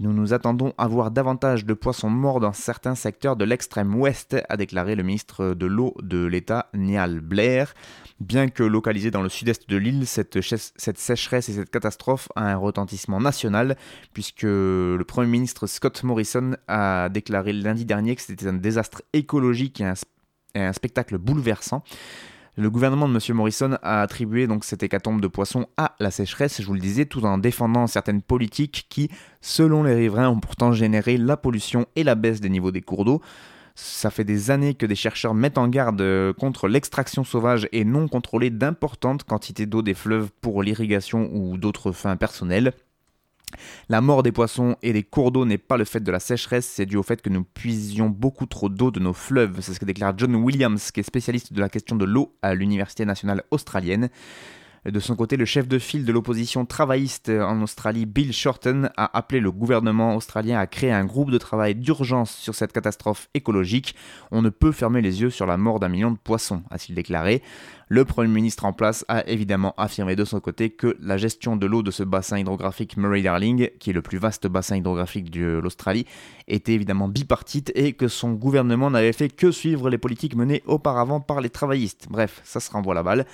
Nous 0.00 0.12
nous 0.12 0.34
attendons 0.34 0.74
à 0.76 0.88
voir 0.88 1.12
davantage 1.12 1.64
de 1.64 1.72
poissons 1.72 2.10
morts 2.10 2.40
dans 2.40 2.52
certains 2.52 2.96
secteurs 2.96 3.36
de 3.36 3.44
l'extrême 3.44 3.94
ouest, 3.94 4.36
a 4.48 4.56
déclaré 4.56 4.96
le 4.96 5.04
ministre 5.04 5.54
de 5.54 5.66
l'eau 5.66 5.94
de 6.02 6.24
l'État, 6.24 6.68
Niall 6.74 7.20
Blair. 7.20 7.74
Bien 8.18 8.48
que 8.48 8.64
localisée 8.64 9.12
dans 9.12 9.22
le 9.22 9.28
sud-est 9.28 9.70
de 9.70 9.76
l'île, 9.76 10.08
cette, 10.08 10.40
sécheresse 10.40 11.48
et 11.48 11.52
cette 11.52 11.70
catastrophe 11.70 12.28
a 12.34 12.50
un 12.50 12.56
retentissement 12.56 13.20
national, 13.20 13.76
puisque 14.12 14.42
le 14.42 15.02
Premier 15.06 15.28
ministre 15.28 15.68
Scott 15.68 16.02
Morrison 16.02 16.56
a 16.66 17.08
déclaré 17.08 17.52
lundi 17.52 17.84
dernier 17.84 18.16
que 18.16 18.22
c'était 18.22 18.48
un 18.48 18.54
désastre 18.54 19.02
écologique 19.12 19.80
et 19.80 20.60
un 20.60 20.72
spectacle 20.72 21.18
bouleversant. 21.18 21.84
Le 22.56 22.70
gouvernement 22.70 23.08
de 23.08 23.14
M. 23.14 23.36
Morrison 23.36 23.76
a 23.82 24.00
attribué 24.00 24.46
donc 24.46 24.64
cette 24.64 24.84
hécatombe 24.84 25.20
de 25.20 25.26
poissons 25.26 25.66
à 25.76 25.96
la 25.98 26.12
sécheresse, 26.12 26.62
je 26.62 26.66
vous 26.66 26.74
le 26.74 26.80
disais, 26.80 27.04
tout 27.04 27.24
en 27.24 27.36
défendant 27.36 27.88
certaines 27.88 28.22
politiques 28.22 28.86
qui, 28.88 29.10
selon 29.40 29.82
les 29.82 29.94
riverains, 29.94 30.28
ont 30.28 30.38
pourtant 30.38 30.70
généré 30.70 31.16
la 31.16 31.36
pollution 31.36 31.86
et 31.96 32.04
la 32.04 32.14
baisse 32.14 32.40
des 32.40 32.48
niveaux 32.48 32.70
des 32.70 32.80
cours 32.80 33.04
d'eau. 33.04 33.20
Ça 33.74 34.10
fait 34.10 34.22
des 34.22 34.52
années 34.52 34.74
que 34.74 34.86
des 34.86 34.94
chercheurs 34.94 35.34
mettent 35.34 35.58
en 35.58 35.66
garde 35.66 36.00
euh, 36.00 36.32
contre 36.32 36.68
l'extraction 36.68 37.24
sauvage 37.24 37.68
et 37.72 37.84
non 37.84 38.06
contrôlée 38.06 38.50
d'importantes 38.50 39.24
quantités 39.24 39.66
d'eau 39.66 39.82
des 39.82 39.94
fleuves 39.94 40.30
pour 40.40 40.62
l'irrigation 40.62 41.28
ou 41.32 41.58
d'autres 41.58 41.90
fins 41.90 42.16
personnelles. 42.16 42.72
La 43.88 44.00
mort 44.00 44.22
des 44.22 44.32
poissons 44.32 44.76
et 44.82 44.92
des 44.92 45.02
cours 45.02 45.32
d'eau 45.32 45.44
n'est 45.44 45.58
pas 45.58 45.76
le 45.76 45.84
fait 45.84 46.00
de 46.00 46.10
la 46.10 46.20
sécheresse, 46.20 46.66
c'est 46.66 46.86
dû 46.86 46.96
au 46.96 47.02
fait 47.02 47.22
que 47.22 47.28
nous 47.28 47.44
puisions 47.44 48.08
beaucoup 48.08 48.46
trop 48.46 48.68
d'eau 48.68 48.90
de 48.90 49.00
nos 49.00 49.12
fleuves. 49.12 49.60
C'est 49.60 49.74
ce 49.74 49.80
que 49.80 49.84
déclare 49.84 50.14
John 50.16 50.34
Williams, 50.36 50.90
qui 50.90 51.00
est 51.00 51.04
spécialiste 51.04 51.52
de 51.52 51.60
la 51.60 51.68
question 51.68 51.96
de 51.96 52.04
l'eau 52.04 52.34
à 52.42 52.54
l'Université 52.54 53.04
nationale 53.04 53.42
australienne. 53.50 54.08
De 54.84 55.00
son 55.00 55.16
côté, 55.16 55.38
le 55.38 55.46
chef 55.46 55.66
de 55.66 55.78
file 55.78 56.04
de 56.04 56.12
l'opposition 56.12 56.66
travailliste 56.66 57.30
en 57.30 57.62
Australie, 57.62 58.04
Bill 58.04 58.34
Shorten, 58.34 58.90
a 58.98 59.16
appelé 59.16 59.40
le 59.40 59.50
gouvernement 59.50 60.14
australien 60.14 60.58
à 60.58 60.66
créer 60.66 60.92
un 60.92 61.06
groupe 61.06 61.30
de 61.30 61.38
travail 61.38 61.74
d'urgence 61.74 62.30
sur 62.36 62.54
cette 62.54 62.72
catastrophe 62.72 63.30
écologique. 63.32 63.94
On 64.30 64.42
ne 64.42 64.50
peut 64.50 64.72
fermer 64.72 65.00
les 65.00 65.22
yeux 65.22 65.30
sur 65.30 65.46
la 65.46 65.56
mort 65.56 65.80
d'un 65.80 65.88
million 65.88 66.10
de 66.10 66.18
poissons, 66.18 66.62
a-t-il 66.70 66.94
déclaré. 66.94 67.42
Le 67.88 68.04
Premier 68.04 68.28
ministre 68.28 68.66
en 68.66 68.74
place 68.74 69.06
a 69.08 69.26
évidemment 69.26 69.72
affirmé 69.78 70.16
de 70.16 70.24
son 70.26 70.40
côté 70.40 70.68
que 70.68 70.98
la 71.00 71.16
gestion 71.16 71.56
de 71.56 71.64
l'eau 71.64 71.82
de 71.82 71.90
ce 71.90 72.02
bassin 72.02 72.38
hydrographique 72.38 72.98
Murray-Darling, 72.98 73.70
qui 73.78 73.88
est 73.88 73.94
le 73.94 74.02
plus 74.02 74.18
vaste 74.18 74.46
bassin 74.48 74.76
hydrographique 74.76 75.30
de 75.30 75.60
l'Australie, 75.62 76.04
était 76.46 76.74
évidemment 76.74 77.08
bipartite 77.08 77.72
et 77.74 77.94
que 77.94 78.08
son 78.08 78.32
gouvernement 78.32 78.90
n'avait 78.90 79.14
fait 79.14 79.30
que 79.30 79.50
suivre 79.50 79.88
les 79.88 79.98
politiques 79.98 80.36
menées 80.36 80.62
auparavant 80.66 81.20
par 81.20 81.40
les 81.40 81.50
travaillistes. 81.50 82.06
Bref, 82.10 82.42
ça 82.44 82.60
se 82.60 82.70
renvoie 82.70 82.94
la 82.94 83.02
balle. 83.02 83.24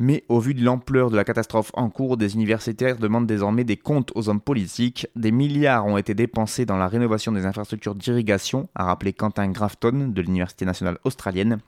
Mais 0.00 0.24
au 0.28 0.40
vu 0.40 0.54
de 0.54 0.64
l'ampleur 0.64 1.10
de 1.10 1.16
la 1.16 1.24
catastrophe 1.24 1.70
en 1.74 1.90
cours, 1.90 2.16
des 2.16 2.34
universitaires 2.34 2.96
demandent 2.96 3.28
désormais 3.28 3.64
des 3.64 3.76
comptes 3.76 4.10
aux 4.16 4.28
hommes 4.28 4.40
politiques. 4.40 5.06
Des 5.14 5.30
milliards 5.30 5.86
ont 5.86 5.96
été 5.96 6.14
dépensés 6.14 6.66
dans 6.66 6.78
la 6.78 6.88
rénovation 6.88 7.30
des 7.30 7.46
infrastructures 7.46 7.94
d'irrigation, 7.94 8.68
a 8.74 8.84
rappelé 8.84 9.12
Quentin 9.12 9.48
Grafton 9.50 10.08
de 10.08 10.22
l'Université 10.22 10.64
nationale 10.64 10.98
australienne 11.04 11.60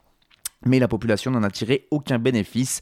mais 0.64 0.78
la 0.78 0.88
population 0.88 1.30
n'en 1.30 1.42
a 1.42 1.50
tiré 1.50 1.86
aucun 1.90 2.18
bénéfice. 2.18 2.80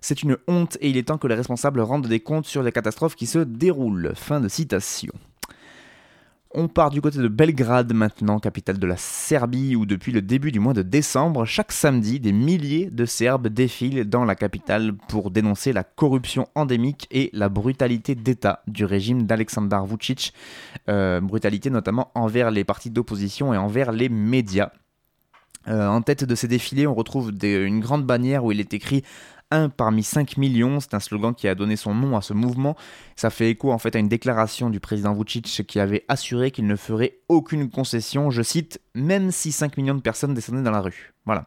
C'est 0.00 0.22
une 0.22 0.36
honte 0.46 0.78
et 0.80 0.90
il 0.90 0.96
est 0.96 1.08
temps 1.08 1.18
que 1.18 1.26
les 1.26 1.34
responsables 1.34 1.80
rendent 1.80 2.06
des 2.06 2.20
comptes 2.20 2.46
sur 2.46 2.62
les 2.62 2.72
catastrophes 2.72 3.16
qui 3.16 3.26
se 3.26 3.40
déroulent. 3.40 4.12
Fin 4.14 4.40
de 4.40 4.48
citation. 4.48 5.12
On 6.54 6.66
part 6.66 6.88
du 6.88 7.02
côté 7.02 7.18
de 7.18 7.28
Belgrade 7.28 7.92
maintenant, 7.92 8.38
capitale 8.38 8.78
de 8.78 8.86
la 8.86 8.96
Serbie, 8.96 9.76
où 9.76 9.84
depuis 9.84 10.12
le 10.12 10.22
début 10.22 10.50
du 10.50 10.60
mois 10.60 10.72
de 10.72 10.80
décembre, 10.80 11.44
chaque 11.44 11.72
samedi, 11.72 12.20
des 12.20 12.32
milliers 12.32 12.88
de 12.90 13.04
Serbes 13.04 13.48
défilent 13.48 14.08
dans 14.08 14.24
la 14.24 14.34
capitale 14.34 14.94
pour 15.08 15.30
dénoncer 15.30 15.74
la 15.74 15.84
corruption 15.84 16.48
endémique 16.54 17.06
et 17.10 17.28
la 17.34 17.50
brutalité 17.50 18.14
d'État 18.14 18.62
du 18.66 18.86
régime 18.86 19.24
d'Aleksandar 19.24 19.84
Vucic, 19.84 20.32
euh, 20.88 21.20
brutalité 21.20 21.68
notamment 21.68 22.10
envers 22.14 22.50
les 22.50 22.64
partis 22.64 22.88
d'opposition 22.88 23.52
et 23.52 23.58
envers 23.58 23.92
les 23.92 24.08
médias. 24.08 24.70
Euh, 25.68 25.86
en 25.86 26.02
tête 26.02 26.24
de 26.24 26.34
ces 26.34 26.48
défilés, 26.48 26.86
on 26.86 26.94
retrouve 26.94 27.32
une 27.42 27.80
grande 27.80 28.04
bannière 28.04 28.44
où 28.44 28.52
il 28.52 28.60
est 28.60 28.72
écrit 28.74 29.04
1 29.50 29.70
parmi 29.70 30.02
5 30.02 30.36
millions, 30.36 30.80
c'est 30.80 30.94
un 30.94 31.00
slogan 31.00 31.34
qui 31.34 31.48
a 31.48 31.54
donné 31.54 31.76
son 31.76 31.94
nom 31.94 32.16
à 32.16 32.22
ce 32.22 32.34
mouvement. 32.34 32.76
Ça 33.16 33.30
fait 33.30 33.50
écho 33.50 33.72
en 33.72 33.78
fait 33.78 33.96
à 33.96 33.98
une 33.98 34.08
déclaration 34.08 34.70
du 34.70 34.80
président 34.80 35.14
Vucic 35.14 35.66
qui 35.66 35.80
avait 35.80 36.04
assuré 36.08 36.50
qu'il 36.50 36.66
ne 36.66 36.76
ferait 36.76 37.18
aucune 37.28 37.70
concession, 37.70 38.30
je 38.30 38.42
cite, 38.42 38.80
même 38.94 39.30
si 39.30 39.52
5 39.52 39.76
millions 39.76 39.94
de 39.94 40.00
personnes 40.00 40.34
descendaient 40.34 40.62
dans 40.62 40.70
la 40.70 40.80
rue. 40.80 41.14
Voilà. 41.24 41.46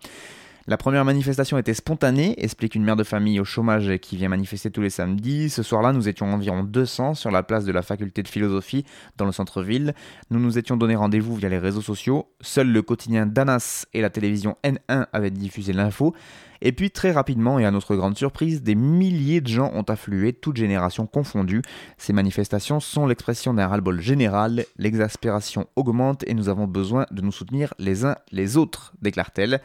La 0.67 0.77
première 0.77 1.05
manifestation 1.05 1.57
était 1.57 1.73
spontanée, 1.73 2.35
explique 2.37 2.75
une 2.75 2.83
mère 2.83 2.95
de 2.95 3.03
famille 3.03 3.39
au 3.39 3.43
chômage 3.43 3.97
qui 3.97 4.15
vient 4.15 4.29
manifester 4.29 4.69
tous 4.69 4.81
les 4.81 4.91
samedis. 4.91 5.49
Ce 5.49 5.63
soir-là, 5.63 5.91
nous 5.91 6.07
étions 6.07 6.31
environ 6.31 6.63
200 6.63 7.15
sur 7.15 7.31
la 7.31 7.41
place 7.41 7.65
de 7.65 7.71
la 7.71 7.81
faculté 7.81 8.21
de 8.21 8.27
philosophie 8.27 8.85
dans 9.17 9.25
le 9.25 9.31
centre-ville. 9.31 9.95
Nous 10.29 10.39
nous 10.39 10.59
étions 10.59 10.77
donné 10.77 10.95
rendez-vous 10.95 11.35
via 11.35 11.49
les 11.49 11.57
réseaux 11.57 11.81
sociaux. 11.81 12.27
Seul 12.41 12.71
le 12.71 12.83
quotidien 12.83 13.25
Danas 13.25 13.87
et 13.95 14.01
la 14.01 14.11
télévision 14.11 14.55
N1 14.63 15.07
avaient 15.11 15.31
diffusé 15.31 15.73
l'info. 15.73 16.13
Et 16.61 16.73
puis 16.73 16.91
très 16.91 17.11
rapidement 17.11 17.57
et 17.57 17.65
à 17.65 17.71
notre 17.71 17.95
grande 17.95 18.15
surprise, 18.15 18.61
des 18.61 18.75
milliers 18.75 19.41
de 19.41 19.47
gens 19.47 19.71
ont 19.73 19.81
afflué, 19.81 20.31
toutes 20.31 20.57
générations 20.57 21.07
confondues. 21.07 21.63
Ces 21.97 22.13
manifestations 22.13 22.79
sont 22.79 23.07
l'expression 23.07 23.55
d'un 23.55 23.67
ras-le-bol 23.67 23.99
général, 23.99 24.65
l'exaspération 24.77 25.65
augmente 25.75 26.23
et 26.27 26.35
nous 26.35 26.49
avons 26.49 26.67
besoin 26.67 27.07
de 27.09 27.23
nous 27.23 27.31
soutenir 27.31 27.73
les 27.79 28.05
uns 28.05 28.15
les 28.31 28.57
autres, 28.57 28.93
déclare-t-elle. 29.01 29.59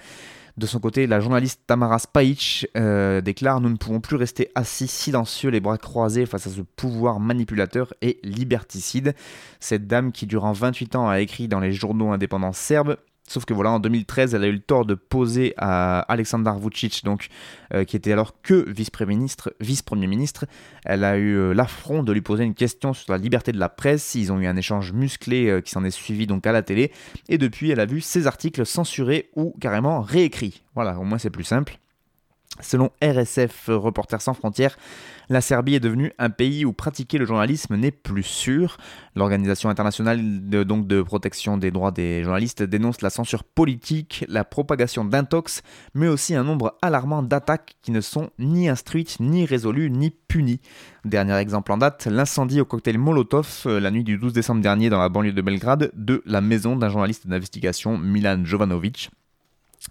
De 0.57 0.65
son 0.67 0.81
côté, 0.81 1.07
la 1.07 1.21
journaliste 1.21 1.61
Tamara 1.67 1.99
Spajic 1.99 2.67
euh, 2.79 3.21
déclare 3.21 3.61
Nous 3.61 3.69
ne 3.69 3.77
pouvons 3.77 4.01
plus 4.01 4.17
rester 4.17 4.51
assis 4.55 4.89
silencieux, 4.89 5.51
les 5.51 5.61
bras 5.61 5.77
croisés 5.77 6.25
face 6.25 6.47
à 6.47 6.51
ce 6.51 6.63
pouvoir 6.63 7.21
manipulateur 7.21 7.93
et 8.01 8.19
liberticide. 8.23 9.15
Cette 9.61 9.87
dame 9.87 10.13
qui, 10.13 10.27
durant 10.27 10.53
28 10.53 10.97
ans, 10.97 11.09
a 11.09 11.21
écrit 11.21 11.47
dans 11.47 11.61
les 11.61 11.73
journaux 11.73 12.11
indépendants 12.11 12.55
serbes 12.55 12.97
Sauf 13.29 13.45
que 13.45 13.53
voilà, 13.53 13.73
en 13.73 13.81
2013, 13.81 14.35
elle 14.35 14.45
a 14.45 14.47
eu 14.47 14.53
le 14.53 14.61
tort 14.61 14.85
de 14.85 14.95
poser 14.95 15.53
à 15.57 16.01
Aleksandar 16.01 16.59
Vucic, 16.59 17.05
donc, 17.05 17.29
euh, 17.75 17.85
qui 17.85 17.97
était 17.97 18.13
alors 18.13 18.41
que 18.41 18.69
vice-premier 18.71 19.17
ministre, 19.17 19.53
vice-premier 19.61 20.07
ministre. 20.07 20.47
Elle 20.85 21.03
a 21.03 21.17
eu 21.17 21.35
euh, 21.35 21.53
l'affront 21.53 22.03
de 22.03 22.13
lui 22.13 22.21
poser 22.21 22.45
une 22.45 22.55
question 22.55 22.93
sur 22.93 23.13
la 23.13 23.19
liberté 23.19 23.51
de 23.51 23.59
la 23.59 23.69
presse. 23.69 24.15
Ils 24.15 24.33
ont 24.33 24.39
eu 24.39 24.47
un 24.47 24.57
échange 24.57 24.93
musclé 24.93 25.49
euh, 25.49 25.61
qui 25.61 25.73
s'en 25.73 25.85
est 25.85 25.91
suivi 25.91 26.27
donc 26.27 26.47
à 26.47 26.53
la 26.53 26.63
télé. 26.63 26.93
Et 27.29 27.37
depuis, 27.37 27.71
elle 27.71 27.81
a 27.81 27.87
vu 27.87 28.01
ses 28.01 28.29
articles 28.29 28.65
censurés 28.65 29.31
ou 29.35 29.55
carrément 29.61 30.01
réécrits. 30.03 30.63
Voilà, 30.75 30.99
au 30.99 31.05
moins 31.05 31.19
c'est 31.19 31.31
plus 31.31 31.45
simple. 31.45 31.79
Selon 32.61 32.91
RSF 33.03 33.67
Reporters 33.69 34.23
sans 34.23 34.35
frontières, 34.35 34.77
la 35.29 35.41
Serbie 35.41 35.75
est 35.75 35.81
devenue 35.81 36.13
un 36.19 36.31
pays 36.31 36.65
où 36.65 36.73
pratiquer 36.73 37.19
le 37.19 37.27
journalisme 37.27 37.77
n'est 37.77 37.91
plus 37.91 38.23
sûr. 38.23 38.77
L'Organisation 39.15 39.69
internationale 39.69 40.49
de, 40.49 40.63
de 40.63 41.03
protection 41.03 41.57
des 41.57 41.71
droits 41.71 41.91
des 41.91 42.23
journalistes 42.23 42.63
dénonce 42.63 43.03
la 43.03 43.11
censure 43.11 43.45
politique, 43.45 44.25
la 44.29 44.45
propagation 44.45 45.05
d'intox, 45.05 45.63
mais 45.95 46.09
aussi 46.09 46.35
un 46.35 46.45
nombre 46.45 46.77
alarmant 46.83 47.23
d'attaques 47.23 47.77
qui 47.83 47.91
ne 47.91 48.01
sont 48.01 48.31
ni 48.39 48.69
instruites, 48.69 49.19
ni 49.21 49.45
résolues, 49.45 49.91
ni 49.91 50.11
punies. 50.11 50.61
Dernier 51.05 51.37
exemple 51.37 51.73
en 51.73 51.79
date, 51.79 52.07
l'incendie 52.07 52.61
au 52.61 52.65
cocktail 52.65 52.99
Molotov 52.99 53.63
euh, 53.67 53.81
la 53.81 53.91
nuit 53.91 54.05
du 54.05 54.19
12 54.19 54.33
décembre 54.33 54.61
dernier 54.61 54.91
dans 54.91 54.99
la 54.99 55.09
banlieue 55.09 55.33
de 55.33 55.43
Belgrade 55.43 55.91
de 55.95 56.23
la 56.27 56.41
maison 56.41 56.77
d'un 56.77 56.89
journaliste 56.89 57.27
d'investigation, 57.27 57.99
Milan 57.99 58.45
Jovanovic 58.45 59.11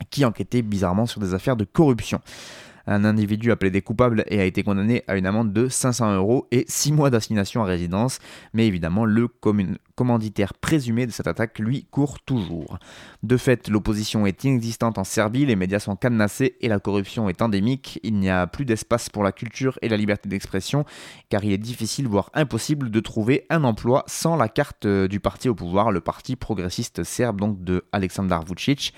qui 0.09 0.25
enquêtait 0.25 0.61
bizarrement 0.61 1.05
sur 1.05 1.21
des 1.21 1.33
affaires 1.33 1.55
de 1.55 1.65
corruption. 1.65 2.21
Un 2.87 3.03
individu 3.03 3.51
a 3.51 3.55
plaidé 3.55 3.81
coupable 3.81 4.23
et 4.27 4.39
a 4.39 4.45
été 4.45 4.61
condamné 4.61 5.03
à 5.07 5.17
une 5.17 5.25
amende 5.25 5.51
de 5.51 5.67
500 5.67 6.15
euros 6.15 6.47
et 6.51 6.65
6 6.67 6.93
mois 6.93 7.09
d'assignation 7.09 7.63
à 7.63 7.65
résidence. 7.65 8.19
Mais 8.53 8.67
évidemment, 8.67 9.05
le 9.05 9.27
commanditaire 9.95 10.53
présumé 10.53 11.07
de 11.07 11.11
cette 11.11 11.25
attaque, 11.25 11.57
lui, 11.57 11.85
court 11.89 12.19
toujours. 12.19 12.77
De 13.23 13.37
fait, 13.37 13.69
l'opposition 13.69 14.27
est 14.27 14.43
inexistante 14.43 14.99
en 14.99 15.03
Serbie, 15.03 15.47
les 15.47 15.55
médias 15.55 15.79
sont 15.79 15.95
cadenassés 15.95 16.57
et 16.61 16.67
la 16.67 16.79
corruption 16.79 17.27
est 17.27 17.41
endémique. 17.41 17.99
Il 18.03 18.19
n'y 18.19 18.29
a 18.29 18.45
plus 18.45 18.65
d'espace 18.65 19.09
pour 19.09 19.23
la 19.23 19.31
culture 19.31 19.79
et 19.81 19.89
la 19.89 19.97
liberté 19.97 20.29
d'expression, 20.29 20.85
car 21.29 21.43
il 21.43 21.53
est 21.53 21.57
difficile, 21.57 22.07
voire 22.07 22.29
impossible, 22.35 22.91
de 22.91 22.99
trouver 22.99 23.47
un 23.49 23.63
emploi 23.63 24.03
sans 24.05 24.35
la 24.35 24.47
carte 24.47 24.85
du 24.85 25.19
parti 25.19 25.49
au 25.49 25.55
pouvoir, 25.55 25.91
le 25.91 26.01
parti 26.01 26.35
progressiste 26.35 27.03
serbe, 27.03 27.39
donc 27.39 27.63
de 27.63 27.83
Aleksandar 27.91 28.45
Vucic. 28.45 28.93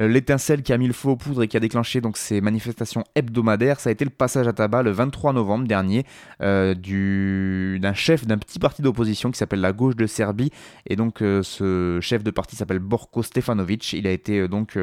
Euh, 0.00 0.08
l'étincelle 0.08 0.62
qui 0.62 0.72
a 0.72 0.78
mis 0.78 0.86
le 0.86 0.92
feu 0.92 1.08
aux 1.08 1.16
poudres 1.16 1.42
et 1.42 1.48
qui 1.48 1.56
a 1.56 1.60
déclenché 1.60 2.00
ces 2.14 2.40
manifestations 2.40 3.04
hebdomadaires, 3.14 3.80
ça 3.80 3.90
a 3.90 3.92
été 3.92 4.04
le 4.04 4.10
passage 4.10 4.46
à 4.48 4.52
tabac 4.52 4.82
le 4.82 4.90
23 4.90 5.32
novembre 5.32 5.66
dernier 5.66 6.04
euh, 6.42 6.74
d'un 6.74 7.94
chef 7.94 8.26
d'un 8.26 8.38
petit 8.38 8.58
parti 8.58 8.82
d'opposition 8.82 9.30
qui 9.30 9.38
s'appelle 9.38 9.60
la 9.60 9.72
Gauche 9.72 9.96
de 9.96 10.06
Serbie. 10.06 10.50
Et 10.86 10.96
donc 10.96 11.22
euh, 11.22 11.42
ce 11.42 11.98
chef 12.00 12.22
de 12.22 12.30
parti 12.30 12.56
s'appelle 12.56 12.78
Borko 12.78 13.22
Stefanovic. 13.22 13.92
Il 13.92 14.06
a 14.06 14.10
été 14.10 14.48
donc 14.48 14.78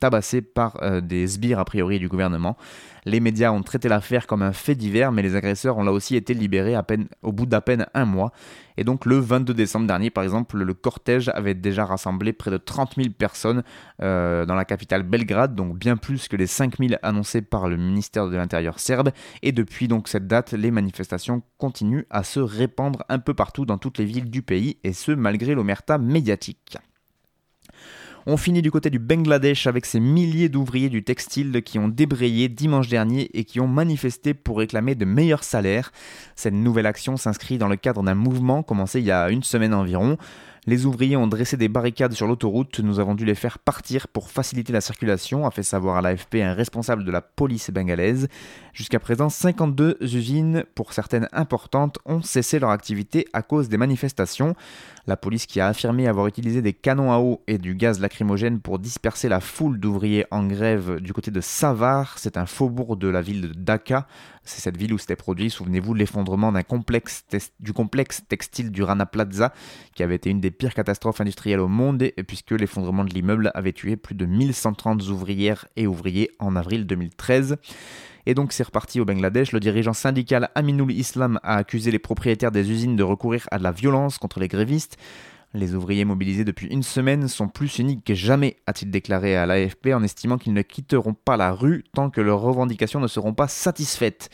tabassé 0.00 0.42
par 0.42 0.80
des 1.02 1.26
sbires 1.26 1.58
a 1.58 1.64
priori 1.64 1.98
du 1.98 2.08
gouvernement. 2.08 2.56
Les 3.04 3.20
médias 3.20 3.52
ont 3.52 3.62
traité 3.62 3.88
l'affaire 3.88 4.26
comme 4.26 4.42
un 4.42 4.52
fait 4.52 4.74
divers, 4.74 5.12
mais 5.12 5.22
les 5.22 5.36
agresseurs 5.36 5.78
ont 5.78 5.84
là 5.84 5.92
aussi 5.92 6.16
été 6.16 6.34
libérés 6.34 6.74
au 7.22 7.32
bout 7.32 7.46
d'à 7.46 7.60
peine 7.60 7.86
un 7.94 8.04
mois. 8.04 8.32
Et 8.76 8.84
donc 8.84 9.06
le 9.06 9.18
22 9.18 9.54
décembre 9.54 9.86
dernier, 9.86 10.10
par 10.10 10.24
exemple, 10.24 10.62
le 10.62 10.74
cortège 10.74 11.30
avait 11.30 11.54
déjà 11.54 11.84
rassemblé 11.84 12.32
près 12.32 12.50
de 12.50 12.56
30 12.56 12.96
000 12.96 13.08
personnes 13.10 13.62
euh, 14.02 14.44
dans 14.46 14.54
la 14.54 14.64
capitale 14.64 15.02
Belgrade, 15.02 15.54
donc 15.54 15.78
bien 15.78 15.96
plus 15.96 16.28
que 16.28 16.36
les 16.36 16.46
5 16.46 16.78
000 16.78 16.94
annoncés 17.02 17.42
par 17.42 17.68
le 17.68 17.76
ministère 17.76 18.28
de 18.28 18.36
l'Intérieur 18.36 18.78
serbe. 18.78 19.10
Et 19.42 19.52
depuis 19.52 19.88
donc 19.88 20.08
cette 20.08 20.26
date, 20.26 20.52
les 20.52 20.70
manifestations 20.70 21.42
continuent 21.58 22.06
à 22.10 22.22
se 22.22 22.40
répandre 22.40 23.04
un 23.08 23.18
peu 23.18 23.34
partout 23.34 23.64
dans 23.64 23.78
toutes 23.78 23.98
les 23.98 24.04
villes 24.04 24.30
du 24.30 24.42
pays, 24.42 24.78
et 24.84 24.92
ce 24.92 25.12
malgré 25.12 25.54
l'omerta 25.54 25.98
médiatique. 25.98 26.78
On 28.28 28.36
finit 28.36 28.60
du 28.60 28.72
côté 28.72 28.90
du 28.90 28.98
Bangladesh 28.98 29.68
avec 29.68 29.86
ces 29.86 30.00
milliers 30.00 30.48
d'ouvriers 30.48 30.88
du 30.88 31.04
textile 31.04 31.62
qui 31.62 31.78
ont 31.78 31.86
débrayé 31.86 32.48
dimanche 32.48 32.88
dernier 32.88 33.30
et 33.34 33.44
qui 33.44 33.60
ont 33.60 33.68
manifesté 33.68 34.34
pour 34.34 34.58
réclamer 34.58 34.96
de 34.96 35.04
meilleurs 35.04 35.44
salaires. 35.44 35.92
Cette 36.34 36.52
nouvelle 36.52 36.86
action 36.86 37.16
s'inscrit 37.16 37.56
dans 37.56 37.68
le 37.68 37.76
cadre 37.76 38.02
d'un 38.02 38.16
mouvement 38.16 38.64
commencé 38.64 38.98
il 38.98 39.06
y 39.06 39.12
a 39.12 39.30
une 39.30 39.44
semaine 39.44 39.72
environ. 39.72 40.18
Les 40.68 40.84
ouvriers 40.84 41.16
ont 41.16 41.28
dressé 41.28 41.56
des 41.56 41.68
barricades 41.68 42.14
sur 42.14 42.26
l'autoroute, 42.26 42.80
nous 42.80 42.98
avons 42.98 43.14
dû 43.14 43.24
les 43.24 43.36
faire 43.36 43.60
partir 43.60 44.08
pour 44.08 44.32
faciliter 44.32 44.72
la 44.72 44.80
circulation, 44.80 45.46
a 45.46 45.52
fait 45.52 45.62
savoir 45.62 45.94
à 45.94 46.02
l'AFP 46.02 46.36
un 46.42 46.54
responsable 46.54 47.04
de 47.04 47.12
la 47.12 47.20
police 47.20 47.70
bengalaise. 47.70 48.26
Jusqu'à 48.72 48.98
présent, 48.98 49.28
52 49.28 49.96
usines, 50.00 50.64
pour 50.74 50.92
certaines 50.92 51.28
importantes, 51.32 52.00
ont 52.04 52.20
cessé 52.20 52.58
leur 52.58 52.70
activité 52.70 53.26
à 53.32 53.42
cause 53.42 53.68
des 53.68 53.76
manifestations. 53.76 54.56
La 55.06 55.16
police 55.16 55.46
qui 55.46 55.60
a 55.60 55.68
affirmé 55.68 56.08
avoir 56.08 56.26
utilisé 56.26 56.62
des 56.62 56.72
canons 56.72 57.12
à 57.12 57.18
eau 57.20 57.40
et 57.46 57.58
du 57.58 57.76
gaz 57.76 58.00
lacrymogène 58.00 58.58
pour 58.58 58.80
disperser 58.80 59.28
la 59.28 59.38
foule 59.38 59.78
d'ouvriers 59.78 60.26
en 60.32 60.44
grève 60.46 61.00
du 61.00 61.12
côté 61.12 61.30
de 61.30 61.40
Savar. 61.40 62.18
C'est 62.18 62.36
un 62.36 62.46
faubourg 62.46 62.96
de 62.96 63.06
la 63.06 63.22
ville 63.22 63.42
de 63.42 63.52
Dhaka. 63.52 64.08
C'est 64.42 64.60
cette 64.60 64.76
ville 64.76 64.92
où 64.92 64.98
s'était 64.98 65.16
produit, 65.16 65.50
souvenez-vous, 65.50 65.94
l'effondrement 65.94 66.52
du 66.52 67.72
complexe 67.72 68.22
textile 68.28 68.70
du 68.70 68.82
Rana 68.82 69.06
Plaza, 69.06 69.52
qui 69.94 70.02
avait 70.02 70.14
été 70.16 70.30
une 70.30 70.40
des 70.40 70.52
pires 70.56 70.74
catastrophes 70.74 71.20
industrielles 71.20 71.60
au 71.60 71.68
monde, 71.68 72.10
puisque 72.26 72.52
l'effondrement 72.52 73.04
de 73.04 73.12
l'immeuble 73.12 73.50
avait 73.54 73.72
tué 73.72 73.96
plus 73.96 74.14
de 74.14 74.26
1130 74.26 75.08
ouvrières 75.08 75.66
et 75.76 75.86
ouvriers 75.86 76.30
en 76.38 76.56
avril 76.56 76.86
2013. 76.86 77.56
Et 78.26 78.34
donc 78.34 78.52
c'est 78.52 78.64
reparti 78.64 79.00
au 79.00 79.04
Bangladesh. 79.04 79.52
Le 79.52 79.60
dirigeant 79.60 79.92
syndical 79.92 80.50
Aminul 80.54 80.90
Islam 80.90 81.38
a 81.42 81.56
accusé 81.56 81.90
les 81.90 81.98
propriétaires 81.98 82.50
des 82.50 82.70
usines 82.70 82.96
de 82.96 83.02
recourir 83.02 83.46
à 83.50 83.58
de 83.58 83.62
la 83.62 83.72
violence 83.72 84.18
contre 84.18 84.40
les 84.40 84.48
grévistes. 84.48 84.96
Les 85.54 85.74
ouvriers 85.74 86.04
mobilisés 86.04 86.44
depuis 86.44 86.66
une 86.66 86.82
semaine 86.82 87.28
sont 87.28 87.48
plus 87.48 87.78
uniques 87.78 88.04
que 88.04 88.14
jamais, 88.14 88.56
a-t-il 88.66 88.90
déclaré 88.90 89.36
à 89.36 89.46
l'AFP 89.46 89.88
en 89.94 90.02
estimant 90.02 90.38
qu'ils 90.38 90.52
ne 90.52 90.62
quitteront 90.62 91.14
pas 91.14 91.36
la 91.36 91.52
rue 91.52 91.84
tant 91.94 92.10
que 92.10 92.20
leurs 92.20 92.40
revendications 92.40 93.00
ne 93.00 93.06
seront 93.06 93.32
pas 93.32 93.48
satisfaites. 93.48 94.28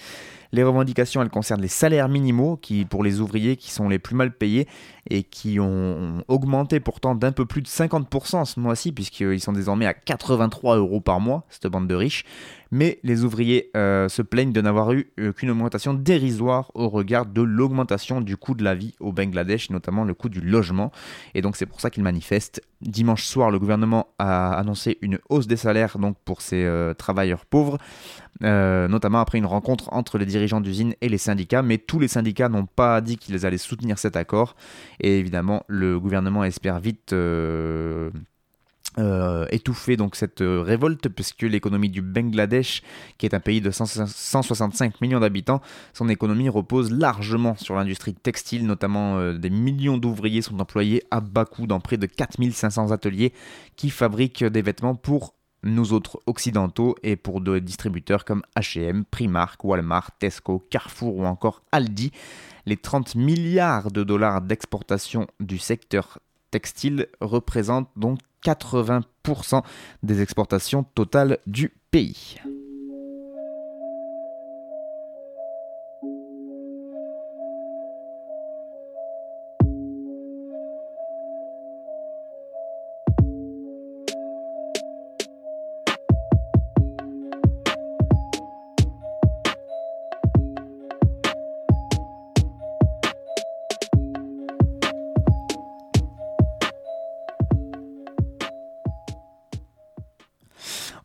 Les 0.54 0.62
revendications, 0.62 1.22
elles 1.22 1.30
concernent 1.30 1.62
les 1.62 1.68
salaires 1.68 2.10
minimaux, 2.10 2.58
qui 2.58 2.84
pour 2.84 3.02
les 3.02 3.20
ouvriers 3.20 3.56
qui 3.56 3.70
sont 3.70 3.88
les 3.88 3.98
plus 3.98 4.14
mal 4.14 4.32
payés 4.32 4.68
et 5.08 5.22
qui 5.22 5.58
ont 5.58 6.22
augmenté 6.28 6.78
pourtant 6.78 7.14
d'un 7.14 7.32
peu 7.32 7.46
plus 7.46 7.62
de 7.62 7.68
50% 7.68 8.44
ce 8.44 8.60
mois-ci, 8.60 8.92
puisqu'ils 8.92 9.40
sont 9.40 9.54
désormais 9.54 9.86
à 9.86 9.94
83 9.94 10.76
euros 10.76 11.00
par 11.00 11.20
mois, 11.20 11.46
cette 11.48 11.66
bande 11.68 11.88
de 11.88 11.94
riches. 11.94 12.24
Mais 12.70 12.98
les 13.02 13.24
ouvriers 13.24 13.70
euh, 13.76 14.10
se 14.10 14.20
plaignent 14.20 14.52
de 14.52 14.60
n'avoir 14.60 14.92
eu 14.92 15.10
euh, 15.18 15.32
qu'une 15.32 15.50
augmentation 15.50 15.94
dérisoire 15.94 16.70
au 16.74 16.90
regard 16.90 17.24
de 17.24 17.40
l'augmentation 17.42 18.20
du 18.20 18.36
coût 18.36 18.54
de 18.54 18.62
la 18.62 18.74
vie 18.74 18.94
au 19.00 19.12
Bangladesh, 19.12 19.70
notamment 19.70 20.04
le 20.04 20.12
coût 20.12 20.28
du 20.28 20.40
logement. 20.40 20.92
Et 21.34 21.40
donc 21.40 21.56
c'est 21.56 21.66
pour 21.66 21.80
ça 21.80 21.88
qu'ils 21.88 22.02
manifestent. 22.02 22.62
Dimanche 22.82 23.24
soir, 23.24 23.50
le 23.50 23.58
gouvernement 23.58 24.08
a 24.18 24.54
annoncé 24.54 24.98
une 25.02 25.18
hausse 25.28 25.46
des 25.46 25.56
salaires 25.56 25.98
donc 25.98 26.16
pour 26.24 26.42
ces 26.42 26.64
euh, 26.64 26.94
travailleurs 26.94 27.46
pauvres, 27.46 27.78
notamment 28.40 29.20
après 29.20 29.38
une 29.38 29.46
rencontre 29.46 29.92
entre 29.92 30.18
les 30.18 30.26
dirigeants 30.26 30.60
d'usines 30.60 30.94
et 31.00 31.08
les 31.08 31.18
syndicats. 31.18 31.62
Mais 31.62 31.78
tous 31.78 32.00
les 32.00 32.08
syndicats 32.08 32.48
n'ont 32.48 32.66
pas 32.66 33.00
dit 33.00 33.16
qu'ils 33.16 33.46
allaient 33.46 33.58
soutenir 33.58 33.98
cet 33.98 34.16
accord. 34.16 34.56
Et 35.00 35.18
évidemment, 35.18 35.62
le 35.68 36.00
gouvernement 36.00 36.44
espère 36.44 36.80
vite 36.80 37.12
euh, 37.12 38.10
euh, 38.98 39.46
étouffer 39.50 39.96
donc 39.96 40.16
cette 40.16 40.42
euh, 40.42 40.62
révolte 40.62 41.08
puisque 41.08 41.42
l'économie 41.42 41.88
du 41.88 42.02
Bangladesh, 42.02 42.82
qui 43.18 43.26
est 43.26 43.34
un 43.34 43.40
pays 43.40 43.60
de 43.60 43.70
165 43.70 45.00
millions 45.00 45.20
d'habitants, 45.20 45.60
son 45.92 46.08
économie 46.08 46.48
repose 46.48 46.90
largement 46.90 47.56
sur 47.56 47.74
l'industrie 47.74 48.14
textile, 48.14 48.66
notamment 48.66 49.32
des 49.32 49.50
millions 49.50 49.98
d'ouvriers 49.98 50.42
sont 50.42 50.58
employés 50.60 51.02
à 51.10 51.20
bas 51.20 51.44
coût 51.44 51.66
dans 51.66 51.80
près 51.80 51.96
de 51.96 52.06
4500 52.06 52.90
ateliers 52.90 53.32
qui 53.76 53.90
fabriquent 53.90 54.44
des 54.44 54.62
vêtements 54.62 54.94
pour 54.94 55.34
nous 55.64 55.92
autres 55.92 56.20
occidentaux 56.26 56.96
et 57.02 57.16
pour 57.16 57.40
des 57.40 57.60
distributeurs 57.60 58.24
comme 58.24 58.42
H&M, 58.56 59.04
Primark, 59.04 59.62
Walmart, 59.64 60.10
Tesco, 60.18 60.64
Carrefour 60.70 61.16
ou 61.16 61.24
encore 61.24 61.62
Aldi. 61.72 62.12
Les 62.66 62.76
30 62.76 63.14
milliards 63.14 63.90
de 63.90 64.02
dollars 64.02 64.40
d'exportation 64.40 65.26
du 65.40 65.58
secteur 65.58 66.18
textile 66.50 67.08
représentent 67.20 67.90
donc 67.96 68.18
80% 68.44 69.62
des 70.02 70.20
exportations 70.20 70.84
totales 70.84 71.38
du 71.46 71.72
pays. 71.90 72.36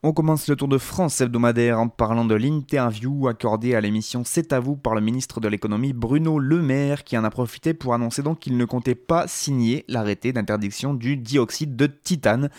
On 0.07 0.13
commence 0.13 0.47
le 0.47 0.55
Tour 0.55 0.69
de 0.69 0.77
France 0.77 1.19
hebdomadaire 1.19 1.81
en 1.81 1.89
parlant 1.89 2.23
de 2.23 2.33
l'interview 2.33 3.27
accordée 3.27 3.75
à 3.75 3.81
l'émission 3.81 4.21
C'est 4.23 4.53
à 4.53 4.61
vous 4.61 4.77
par 4.77 4.95
le 4.95 5.01
ministre 5.01 5.41
de 5.41 5.49
l'économie 5.49 5.91
Bruno 5.91 6.39
Le 6.39 6.61
Maire 6.61 7.03
qui 7.03 7.17
en 7.17 7.25
a 7.25 7.29
profité 7.29 7.73
pour 7.73 7.93
annoncer 7.93 8.23
donc 8.23 8.39
qu'il 8.39 8.55
ne 8.55 8.63
comptait 8.63 8.95
pas 8.95 9.27
signer 9.27 9.83
l'arrêté 9.89 10.31
d'interdiction 10.31 10.93
du 10.93 11.17
dioxyde 11.17 11.75
de 11.75 11.87
titane 11.87 12.49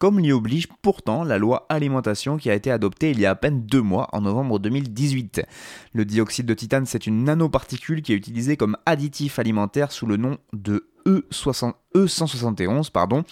comme 0.00 0.18
l'y 0.18 0.32
oblige 0.32 0.66
pourtant 0.82 1.22
la 1.22 1.38
loi 1.38 1.64
alimentation 1.68 2.38
qui 2.38 2.50
a 2.50 2.54
été 2.54 2.72
adoptée 2.72 3.12
il 3.12 3.20
y 3.20 3.26
a 3.26 3.30
à 3.30 3.34
peine 3.36 3.64
deux 3.64 3.82
mois, 3.82 4.08
en 4.12 4.22
novembre 4.22 4.58
2018. 4.58 5.42
Le 5.92 6.04
dioxyde 6.04 6.46
de 6.46 6.54
titane, 6.54 6.86
c'est 6.86 7.06
une 7.06 7.22
nanoparticule 7.22 8.02
qui 8.02 8.14
est 8.14 8.16
utilisée 8.16 8.56
comme 8.56 8.76
additif 8.84 9.38
alimentaire 9.38 9.92
sous 9.92 10.06
le 10.06 10.16
nom 10.16 10.38
de 10.52 10.88
E60, 11.06 11.72
E171, 11.94 12.90
pardon, 12.90 13.24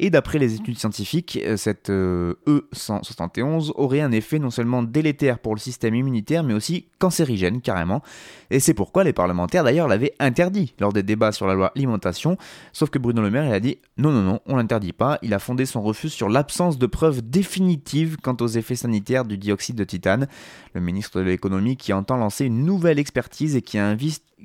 et 0.00 0.10
d'après 0.10 0.38
les 0.38 0.54
études 0.54 0.78
scientifiques, 0.78 1.38
euh, 1.44 1.56
cette 1.56 1.90
E171 1.90 3.68
euh, 3.68 3.72
aurait 3.76 4.00
un 4.00 4.12
effet 4.12 4.38
non 4.38 4.50
seulement 4.50 4.82
délétère 4.82 5.38
pour 5.38 5.54
le 5.54 5.60
système 5.60 5.94
immunitaire, 5.94 6.42
mais 6.42 6.54
aussi 6.54 6.88
cancérigène 6.98 7.60
carrément, 7.60 8.02
et 8.50 8.60
c'est 8.60 8.74
pourquoi 8.74 9.04
les 9.04 9.12
parlementaires 9.12 9.62
d'ailleurs 9.62 9.88
l'avaient 9.88 10.14
interdit 10.18 10.74
lors 10.80 10.92
des 10.92 11.02
débats 11.02 11.32
sur 11.32 11.46
la 11.46 11.54
loi 11.54 11.72
alimentation, 11.76 12.38
sauf 12.72 12.90
que 12.90 12.98
Bruno 12.98 13.22
Le 13.22 13.30
Maire 13.30 13.46
il 13.46 13.52
a 13.52 13.60
dit 13.60 13.78
non 13.98 14.10
non 14.10 14.22
non, 14.22 14.40
on 14.46 14.56
l'interdit 14.56 14.92
pas, 14.92 15.18
il 15.22 15.34
a 15.34 15.38
fondé 15.38 15.66
son 15.66 15.82
refus 15.82 16.08
sur 16.08 16.28
l'absence 16.28 16.78
de 16.78 16.86
preuves 16.86 17.22
définitives 17.22 18.16
quant 18.22 18.36
aux 18.40 18.48
effets 18.48 18.76
sanitaires 18.76 19.24
du 19.24 19.38
dioxyde 19.38 19.76
de 19.76 19.84
titane, 19.84 20.28
le 20.74 20.80
ministre 20.80 21.18
de 21.18 21.24
l'économie 21.24 21.76
qui 21.76 21.92
entend 21.92 22.16
lancer 22.16 22.46
une 22.46 22.64
nouvelle 22.64 22.98
expertise 22.98 23.54
et 23.54 23.62
qui 23.62 23.78
a, 23.78 23.96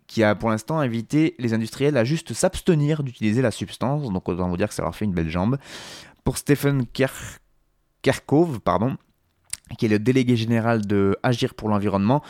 qui 0.08 0.23
a 0.23 0.36
pour 0.36 0.49
l'instant 0.49 0.79
invité 0.79 1.36
les 1.39 1.53
industriels 1.53 1.97
à 1.97 2.03
juste 2.03 2.34
s'abstenir 2.34 3.03
d'utiliser 3.03 3.41
la 3.41 3.51
substance, 3.51 4.10
donc 4.12 4.27
autant 4.27 4.49
vous 4.49 4.58
dire 4.58 4.67
que 4.67 4.73
ça 4.73 4.84
leur 4.84 4.95
fait 4.95 5.06
une 5.06 5.13
belle 5.13 5.29
jambe. 5.29 5.58
Pour 6.23 6.38
Stephen 6.38 6.86
Kerkov, 8.01 8.60
pardon, 8.60 8.97
qui 9.77 9.86
est 9.86 9.89
le 9.89 9.99
délégué 9.99 10.36
général 10.36 10.86
de 10.86 11.17
Agir 11.23 11.53
pour 11.53 11.69
l'environnement, 11.69 12.21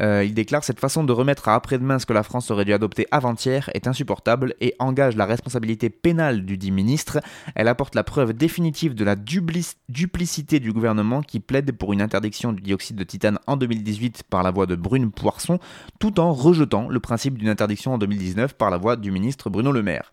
euh, 0.00 0.24
il 0.24 0.34
déclare 0.34 0.64
cette 0.64 0.80
façon 0.80 1.04
de 1.04 1.12
remettre 1.12 1.48
à 1.48 1.54
après-demain 1.54 1.98
ce 1.98 2.06
que 2.06 2.12
la 2.12 2.22
France 2.22 2.50
aurait 2.50 2.64
dû 2.64 2.72
adopter 2.72 3.06
avant-hier 3.10 3.70
est 3.74 3.86
insupportable 3.86 4.54
et 4.60 4.74
engage 4.78 5.16
la 5.16 5.26
responsabilité 5.26 5.90
pénale 5.90 6.44
du 6.44 6.56
dit 6.56 6.70
ministre. 6.70 7.20
Elle 7.54 7.68
apporte 7.68 7.94
la 7.94 8.04
preuve 8.04 8.32
définitive 8.32 8.94
de 8.94 9.04
la 9.04 9.16
duplicité 9.16 10.60
du 10.60 10.72
gouvernement 10.72 11.22
qui 11.22 11.40
plaide 11.40 11.72
pour 11.72 11.92
une 11.92 12.02
interdiction 12.02 12.52
du 12.52 12.62
dioxyde 12.62 12.96
de 12.96 13.04
titane 13.04 13.38
en 13.46 13.56
2018 13.56 14.24
par 14.28 14.42
la 14.42 14.50
voix 14.50 14.66
de 14.66 14.74
Brune 14.74 15.10
Poisson, 15.10 15.58
tout 15.98 16.20
en 16.20 16.32
rejetant 16.32 16.88
le 16.88 17.00
principe 17.00 17.38
d'une 17.38 17.48
interdiction 17.48 17.94
en 17.94 17.98
2019 17.98 18.54
par 18.54 18.70
la 18.70 18.78
voix 18.78 18.96
du 18.96 19.10
ministre 19.10 19.50
Bruno 19.50 19.72
Le 19.72 19.82
Maire. 19.82 20.10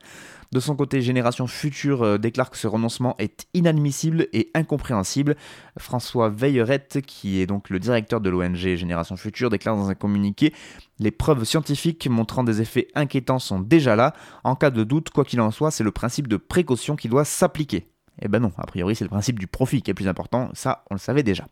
De 0.51 0.59
son 0.59 0.75
côté, 0.75 1.01
Génération 1.01 1.45
Future 1.45 2.03
euh, 2.03 2.17
déclare 2.17 2.49
que 2.49 2.57
ce 2.57 2.67
renoncement 2.67 3.15
est 3.19 3.47
inadmissible 3.53 4.27
et 4.31 4.49
incompréhensible. 4.53 5.35
François 5.77 6.29
Veillerette, 6.29 7.01
qui 7.05 7.41
est 7.41 7.45
donc 7.45 7.69
le 7.69 7.79
directeur 7.79 8.21
de 8.21 8.29
l'ONG 8.29 8.55
Génération 8.55 9.17
Future, 9.17 9.49
déclare 9.49 9.75
dans 9.75 9.89
un 9.89 9.95
communiqué 9.95 10.53
Les 10.99 11.11
preuves 11.11 11.43
scientifiques 11.43 12.07
montrant 12.07 12.43
des 12.43 12.61
effets 12.61 12.87
inquiétants 12.95 13.39
sont 13.39 13.59
déjà 13.59 13.95
là. 13.95 14.13
En 14.43 14.55
cas 14.55 14.69
de 14.69 14.83
doute, 14.83 15.09
quoi 15.09 15.25
qu'il 15.25 15.41
en 15.41 15.51
soit, 15.51 15.71
c'est 15.71 15.83
le 15.83 15.91
principe 15.91 16.27
de 16.27 16.37
précaution 16.37 16.95
qui 16.95 17.09
doit 17.09 17.25
s'appliquer. 17.25 17.87
Eh 18.21 18.27
ben 18.27 18.39
non, 18.39 18.51
a 18.57 18.65
priori 18.65 18.95
c'est 18.95 19.05
le 19.05 19.09
principe 19.09 19.37
du 19.37 19.47
profit 19.47 19.81
qui 19.81 19.91
est 19.91 19.93
plus 19.93 20.07
important, 20.07 20.49
ça 20.53 20.83
on 20.89 20.95
le 20.95 20.99
savait 20.99 21.23
déjà. 21.23 21.45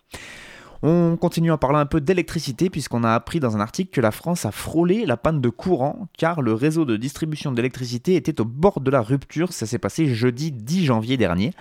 On 0.83 1.17
continue 1.17 1.51
en 1.51 1.57
parlant 1.57 1.79
un 1.79 1.85
peu 1.85 2.01
d'électricité 2.01 2.69
puisqu'on 2.69 3.03
a 3.03 3.13
appris 3.13 3.39
dans 3.39 3.55
un 3.55 3.59
article 3.59 3.91
que 3.91 4.01
la 4.01 4.11
France 4.11 4.45
a 4.45 4.51
frôlé 4.51 5.05
la 5.05 5.17
panne 5.17 5.41
de 5.41 5.49
courant 5.49 6.07
car 6.17 6.41
le 6.41 6.53
réseau 6.53 6.85
de 6.85 6.97
distribution 6.97 7.51
d'électricité 7.51 8.15
était 8.15 8.41
au 8.41 8.45
bord 8.45 8.81
de 8.81 8.91
la 8.91 9.01
rupture. 9.01 9.53
Ça 9.53 9.65
s'est 9.65 9.79
passé 9.79 10.13
jeudi 10.13 10.51
10 10.51 10.85
janvier 10.85 11.17
dernier. 11.17 11.51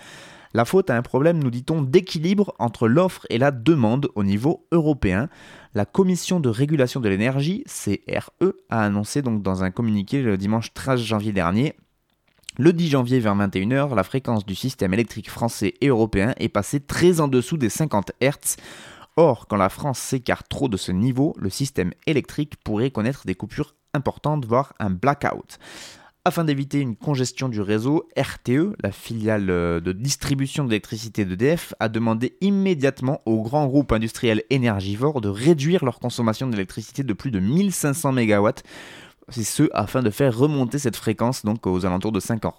La 0.53 0.65
faute 0.65 0.89
à 0.89 0.97
un 0.97 1.03
problème, 1.03 1.43
nous 1.43 1.51
dit-on, 1.51 1.83
d'équilibre 1.83 2.55
entre 2.61 2.87
l'offre 2.87 3.27
et 3.29 3.39
la 3.39 3.51
demande 3.51 4.09
au 4.15 4.23
niveau 4.23 4.67
européen. 4.71 5.29
La 5.75 5.85
Commission 5.85 6.39
de 6.39 6.49
régulation 6.49 7.01
de 7.01 7.09
l'énergie, 7.09 7.65
CRE, 7.67 8.53
a 8.71 8.85
annoncé 8.85 9.21
donc 9.21 9.43
dans 9.43 9.65
un 9.65 9.73
communiqué 9.73 10.23
le 10.23 10.37
dimanche 10.37 10.73
13 10.73 11.01
janvier 11.01 11.33
dernier 11.33 11.75
le 12.57 12.73
10 12.73 12.89
janvier 12.89 13.19
vers 13.19 13.35
21h, 13.35 13.97
la 13.97 14.05
fréquence 14.05 14.47
du 14.47 14.55
système 14.55 14.95
électrique 14.95 15.29
français 15.29 15.75
et 15.81 15.89
européen 15.89 16.35
est 16.39 16.49
passée 16.49 16.79
très 16.79 17.21
en 17.21 17.27
dessous 17.27 17.57
des 17.57 17.69
50 17.69 18.13
Hz 18.23 18.57
Or, 19.17 19.47
quand 19.47 19.57
la 19.57 19.69
France 19.69 20.01
s'écarte 20.01 20.49
trop 20.49 20.69
de 20.69 20.77
ce 20.77 20.91
niveau, 20.91 21.35
le 21.39 21.49
système 21.49 21.93
électrique 22.07 22.57
pourrait 22.65 22.91
connaître 22.91 23.27
des 23.27 23.37
coupures 23.37 23.77
importantes, 23.93 24.45
voire 24.45 24.75
un 24.81 24.91
blackout. 24.91 25.59
Afin 26.27 26.45
d'éviter 26.45 26.81
une 26.81 26.97
congestion 26.97 27.51
du 27.51 27.61
réseau, 27.61 28.09
RTE, 28.17 28.75
la 28.83 28.93
filiale 28.93 29.51
euh, 29.51 29.81
de 29.81 29.93
distribution 29.93 30.65
d'électricité 30.65 31.27
d'EDF, 31.27 31.75
a 31.81 31.91
demandé 31.91 32.39
immédiatement 32.41 33.21
aux 33.27 33.43
grands 33.43 33.67
groupes 33.67 33.93
industriels 33.93 34.43
énergivores 34.49 35.21
de 35.21 35.29
réduire 35.29 35.85
leur 35.85 36.01
consommation 36.01 36.49
d'électricité 36.49 37.03
de 37.03 37.13
plus 37.13 37.31
de 37.31 37.41
1500 37.41 38.13
MW 38.13 38.49
c'est 39.29 39.45
ce 39.45 39.69
afin 39.73 40.03
de 40.03 40.11
faire 40.11 40.37
remonter 40.37 40.79
cette 40.79 40.97
fréquence 40.97 41.45
donc 41.45 41.67
aux 41.67 41.87
alentours 41.87 42.13
de 42.13 42.21
50 42.21 42.55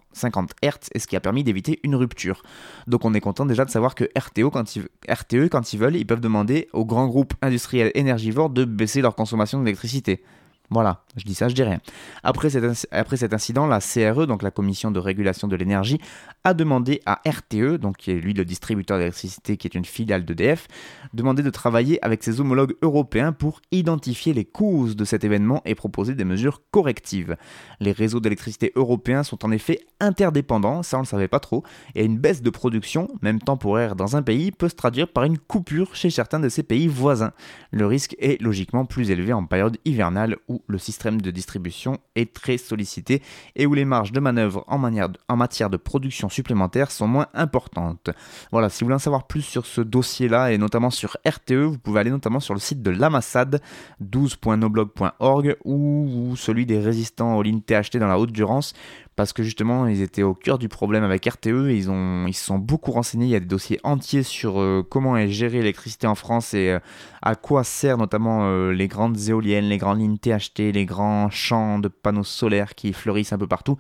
Hz, 0.63 0.89
et 0.93 0.99
ce 0.99 1.08
qui 1.08 1.15
a 1.15 1.19
permis 1.19 1.43
d'éviter 1.43 1.80
une 1.84 1.95
rupture. 1.95 2.43
Donc 2.88 3.06
on 3.06 3.13
est 3.13 3.21
content 3.21 3.45
déjà 3.45 3.65
de 3.65 3.69
savoir 3.69 3.95
que 3.95 4.06
quand, 4.49 4.78
RTE, 5.10 5.49
quand 5.49 5.73
ils 5.73 5.80
veulent, 5.80 5.95
ils 5.95 6.06
peuvent 6.06 6.21
demander 6.21 6.67
aux 6.73 6.86
grands 6.86 7.08
groupes 7.08 7.34
industriels 7.41 7.91
énergivores 7.95 8.49
de 8.49 8.65
baisser 8.65 9.01
leur 9.01 9.15
consommation 9.15 9.60
d'électricité. 9.60 10.23
Voilà, 10.69 11.04
je 11.15 11.23
dis 11.23 11.36
ça, 11.36 11.47
je 11.47 11.54
dis 11.54 11.63
rien. 11.63 11.80
Après 12.23 12.49
cet, 12.49 13.34
incident, 13.34 13.67
la 13.67 13.80
CRE, 13.80 14.25
donc 14.25 14.41
la 14.41 14.51
Commission 14.51 14.91
de 14.91 14.99
régulation 14.99 15.47
de 15.47 15.56
l'énergie, 15.56 15.99
a 16.43 16.54
demandé 16.54 17.01
à 17.06 17.21
RTE, 17.28 17.78
donc 17.78 17.97
qui 17.97 18.12
est 18.12 18.19
lui 18.19 18.34
le 18.34 18.45
distributeur 18.45 18.97
d'électricité 18.97 19.58
qui 19.58 19.67
est 19.67 19.75
une 19.75 19.86
filiale 19.86 20.25
d'EDF, 20.25 20.67
demander 21.13 21.43
de 21.43 21.49
travailler 21.49 22.04
avec 22.04 22.23
ses 22.23 22.41
homologues 22.41 22.75
européens 22.82 23.32
pour 23.32 23.62
identifier 23.71 24.34
les 24.34 24.45
causes 24.45 24.95
de 24.95 25.06
cet 25.06 25.23
événement 25.23 25.62
et 25.65 25.75
proposer 25.75 26.15
des 26.15 26.25
mesures 26.25 26.62
correctives. 26.71 27.36
Les 27.80 27.91
réseaux 27.91 28.19
d'électricité 28.19 28.71
européens 28.75 29.23
sont 29.23 29.45
en 29.45 29.51
effet 29.51 29.80
interdépendants, 29.99 30.84
ça 30.84 30.97
on 30.97 31.01
ne 31.01 31.06
le 31.06 31.10
savait 31.10 31.28
pas 31.28 31.39
trop, 31.39 31.63
et 31.93 32.04
une 32.04 32.17
baisse 32.17 32.41
de 32.41 32.49
production, 32.49 33.08
même 33.21 33.39
temporaire 33.39 33.95
dans 33.95 34.15
un 34.15 34.23
pays, 34.23 34.51
peut 34.51 34.69
se 34.69 34.75
traduire 34.75 35.08
par 35.08 35.23
une 35.23 35.38
coupure 35.38 35.95
chez 35.95 36.10
certains 36.10 36.39
de 36.39 36.49
ses 36.49 36.63
pays 36.63 36.88
voisins. 36.88 37.34
Le 37.71 37.86
risque 37.86 38.15
est 38.19 38.41
logiquement 38.41 38.86
plus 38.86 39.12
élevé 39.12 39.34
en 39.34 39.45
période 39.45 39.78
hivernale 39.86 40.38
le 40.68 40.78
système 40.78 41.22
de 41.22 41.32
distribution 41.32 42.00
est 42.15 42.34
très 42.34 42.58
sollicité 42.58 43.22
et 43.56 43.65
où 43.65 43.74
les 43.74 43.86
marges 43.86 44.12
de 44.12 44.20
manœuvre 44.20 44.63
en, 44.68 44.78
matière 44.78 45.70
de 45.70 45.78
production 45.78 46.30
supplémentaires 46.30 46.91
sont 46.91 47.08
moins 47.08 47.28
importantes. 47.34 48.10
Voilà, 48.52 48.70
si 48.70 48.84
vous 48.84 48.88
voulez 48.88 48.96
en 48.96 49.00
savoir 49.00 49.28
plus 49.28 49.41
sur 49.41 49.65
ce 49.65 49.82
dossier-là 49.82 50.52
et 50.52 50.58
notamment 50.58 50.89
sur 50.89 51.18
RTE, 51.28 51.54
vous 51.54 51.78
pouvez 51.78 52.00
aller 52.00 52.12
notamment 52.12 52.39
sur 52.39 52.54
le 52.54 52.60
site 52.60 52.82
de 52.82 52.91
l'Amassad 52.91 53.62
12.noblog.org 54.04 55.58
ou 55.65 56.34
celui 56.36 56.65
des 56.65 56.80
résistants 56.80 57.36
aux 57.38 57.44
lignes 57.44 57.62
THT 57.62 57.98
dans 57.98 58.08
la 58.08 58.20
Haute-Durance 58.20 58.74
parce 59.15 59.34
que 59.34 59.43
justement 59.43 59.88
ils 59.88 60.01
étaient 60.01 60.23
au 60.23 60.34
cœur 60.34 60.58
du 60.58 60.67
problème 60.67 61.04
avec 61.04 61.25
RTE 61.25 61.69
ils, 61.69 61.89
ont, 61.89 62.28
ils 62.28 62.34
se 62.34 62.45
sont 62.45 62.60
beaucoup 62.60 62.91
renseignés, 62.91 63.25
il 63.25 63.32
y 63.32 63.36
a 63.36 63.39
des 63.39 63.45
dossiers 63.45 63.80
entiers 63.84 64.23
sur 64.23 64.60
euh, 64.60 64.86
comment 64.88 65.17
est 65.17 65.30
gérée 65.30 65.60
l'électricité 65.60 66.08
en 66.08 66.15
France 66.15 66.54
et 66.54 66.71
euh, 66.71 66.80
à 67.21 67.36
quoi 67.36 67.63
sert 67.63 67.97
notamment 67.97 68.45
euh, 68.45 68.71
les 68.71 68.88
grandes 68.88 69.17
éoliennes, 69.30 69.65
les 69.65 69.78
grandes 69.78 69.99
lignes 69.99 70.17
THT, 70.17 70.71
les 70.73 70.86
grands 70.86 71.30
champs 71.30 71.80
de 71.80 71.88
panneaux 71.88 72.23
solaires 72.23 72.75
qui 72.75 72.93
fleurissent 72.93 73.34
un 73.34 73.38
peu 73.38 73.47
partout. 73.47 73.78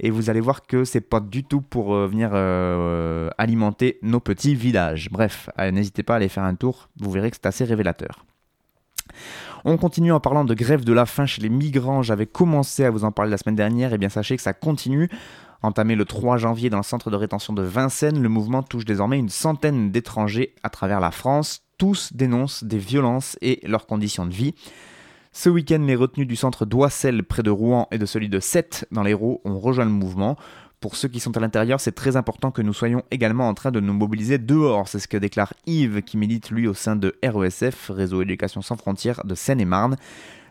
Et 0.00 0.10
vous 0.10 0.30
allez 0.30 0.40
voir 0.40 0.66
que 0.66 0.84
c'est 0.84 1.02
pas 1.02 1.20
du 1.20 1.44
tout 1.44 1.60
pour 1.60 1.94
venir 1.94 2.34
alimenter 3.38 3.98
nos 4.02 4.18
petits 4.18 4.56
villages. 4.56 5.08
Bref, 5.12 5.48
n'hésitez 5.58 6.02
pas 6.02 6.14
à 6.14 6.16
aller 6.16 6.28
faire 6.28 6.42
un 6.42 6.56
tour, 6.56 6.88
vous 6.98 7.10
verrez 7.12 7.30
que 7.30 7.36
c'est 7.36 7.46
assez 7.46 7.64
révélateur. 7.64 8.24
On 9.64 9.76
continue 9.76 10.10
en 10.10 10.18
parlant 10.18 10.44
de 10.44 10.54
grève 10.54 10.84
de 10.84 10.92
la 10.92 11.06
faim 11.06 11.24
chez 11.24 11.40
les 11.40 11.48
migrants. 11.48 12.02
J'avais 12.02 12.26
commencé 12.26 12.84
à 12.84 12.90
vous 12.90 13.04
en 13.04 13.12
parler 13.12 13.30
la 13.30 13.38
semaine 13.38 13.54
dernière, 13.54 13.92
et 13.92 13.98
bien 13.98 14.08
sachez 14.08 14.36
que 14.36 14.42
ça 14.42 14.52
continue. 14.52 15.08
Entamé 15.62 15.94
le 15.94 16.04
3 16.04 16.36
janvier 16.36 16.68
dans 16.68 16.78
le 16.78 16.82
centre 16.82 17.10
de 17.10 17.16
rétention 17.16 17.52
de 17.52 17.62
Vincennes, 17.62 18.20
le 18.20 18.28
mouvement 18.28 18.64
touche 18.64 18.84
désormais 18.84 19.18
une 19.18 19.28
centaine 19.28 19.92
d'étrangers 19.92 20.56
à 20.64 20.70
travers 20.70 20.98
la 20.98 21.12
France. 21.12 21.62
Tous 21.78 22.12
dénoncent 22.12 22.64
des 22.64 22.78
violences 22.78 23.38
et 23.40 23.60
leurs 23.62 23.86
conditions 23.86 24.26
de 24.26 24.32
vie. 24.32 24.54
Ce 25.30 25.48
week-end, 25.48 25.82
les 25.86 25.94
retenus 25.94 26.26
du 26.26 26.36
centre 26.36 26.66
d'Oissel 26.66 27.22
près 27.22 27.44
de 27.44 27.50
Rouen 27.50 27.86
et 27.92 27.98
de 27.98 28.04
celui 28.04 28.28
de 28.28 28.40
Sète 28.40 28.86
dans 28.90 29.02
l'Hérault 29.02 29.40
ont 29.44 29.58
rejoint 29.58 29.84
le 29.84 29.90
mouvement. 29.90 30.36
Pour 30.82 30.96
ceux 30.96 31.06
qui 31.06 31.20
sont 31.20 31.36
à 31.36 31.40
l'intérieur, 31.40 31.78
c'est 31.78 31.92
très 31.92 32.16
important 32.16 32.50
que 32.50 32.60
nous 32.60 32.72
soyons 32.72 33.04
également 33.12 33.48
en 33.48 33.54
train 33.54 33.70
de 33.70 33.78
nous 33.78 33.92
mobiliser 33.92 34.38
dehors. 34.38 34.88
C'est 34.88 34.98
ce 34.98 35.06
que 35.06 35.16
déclare 35.16 35.54
Yves, 35.64 36.02
qui 36.02 36.16
milite 36.16 36.50
lui 36.50 36.66
au 36.66 36.74
sein 36.74 36.96
de 36.96 37.14
RESF, 37.22 37.88
Réseau 37.90 38.20
Éducation 38.20 38.62
sans 38.62 38.74
frontières 38.74 39.24
de 39.24 39.36
Seine-et-Marne. 39.36 39.94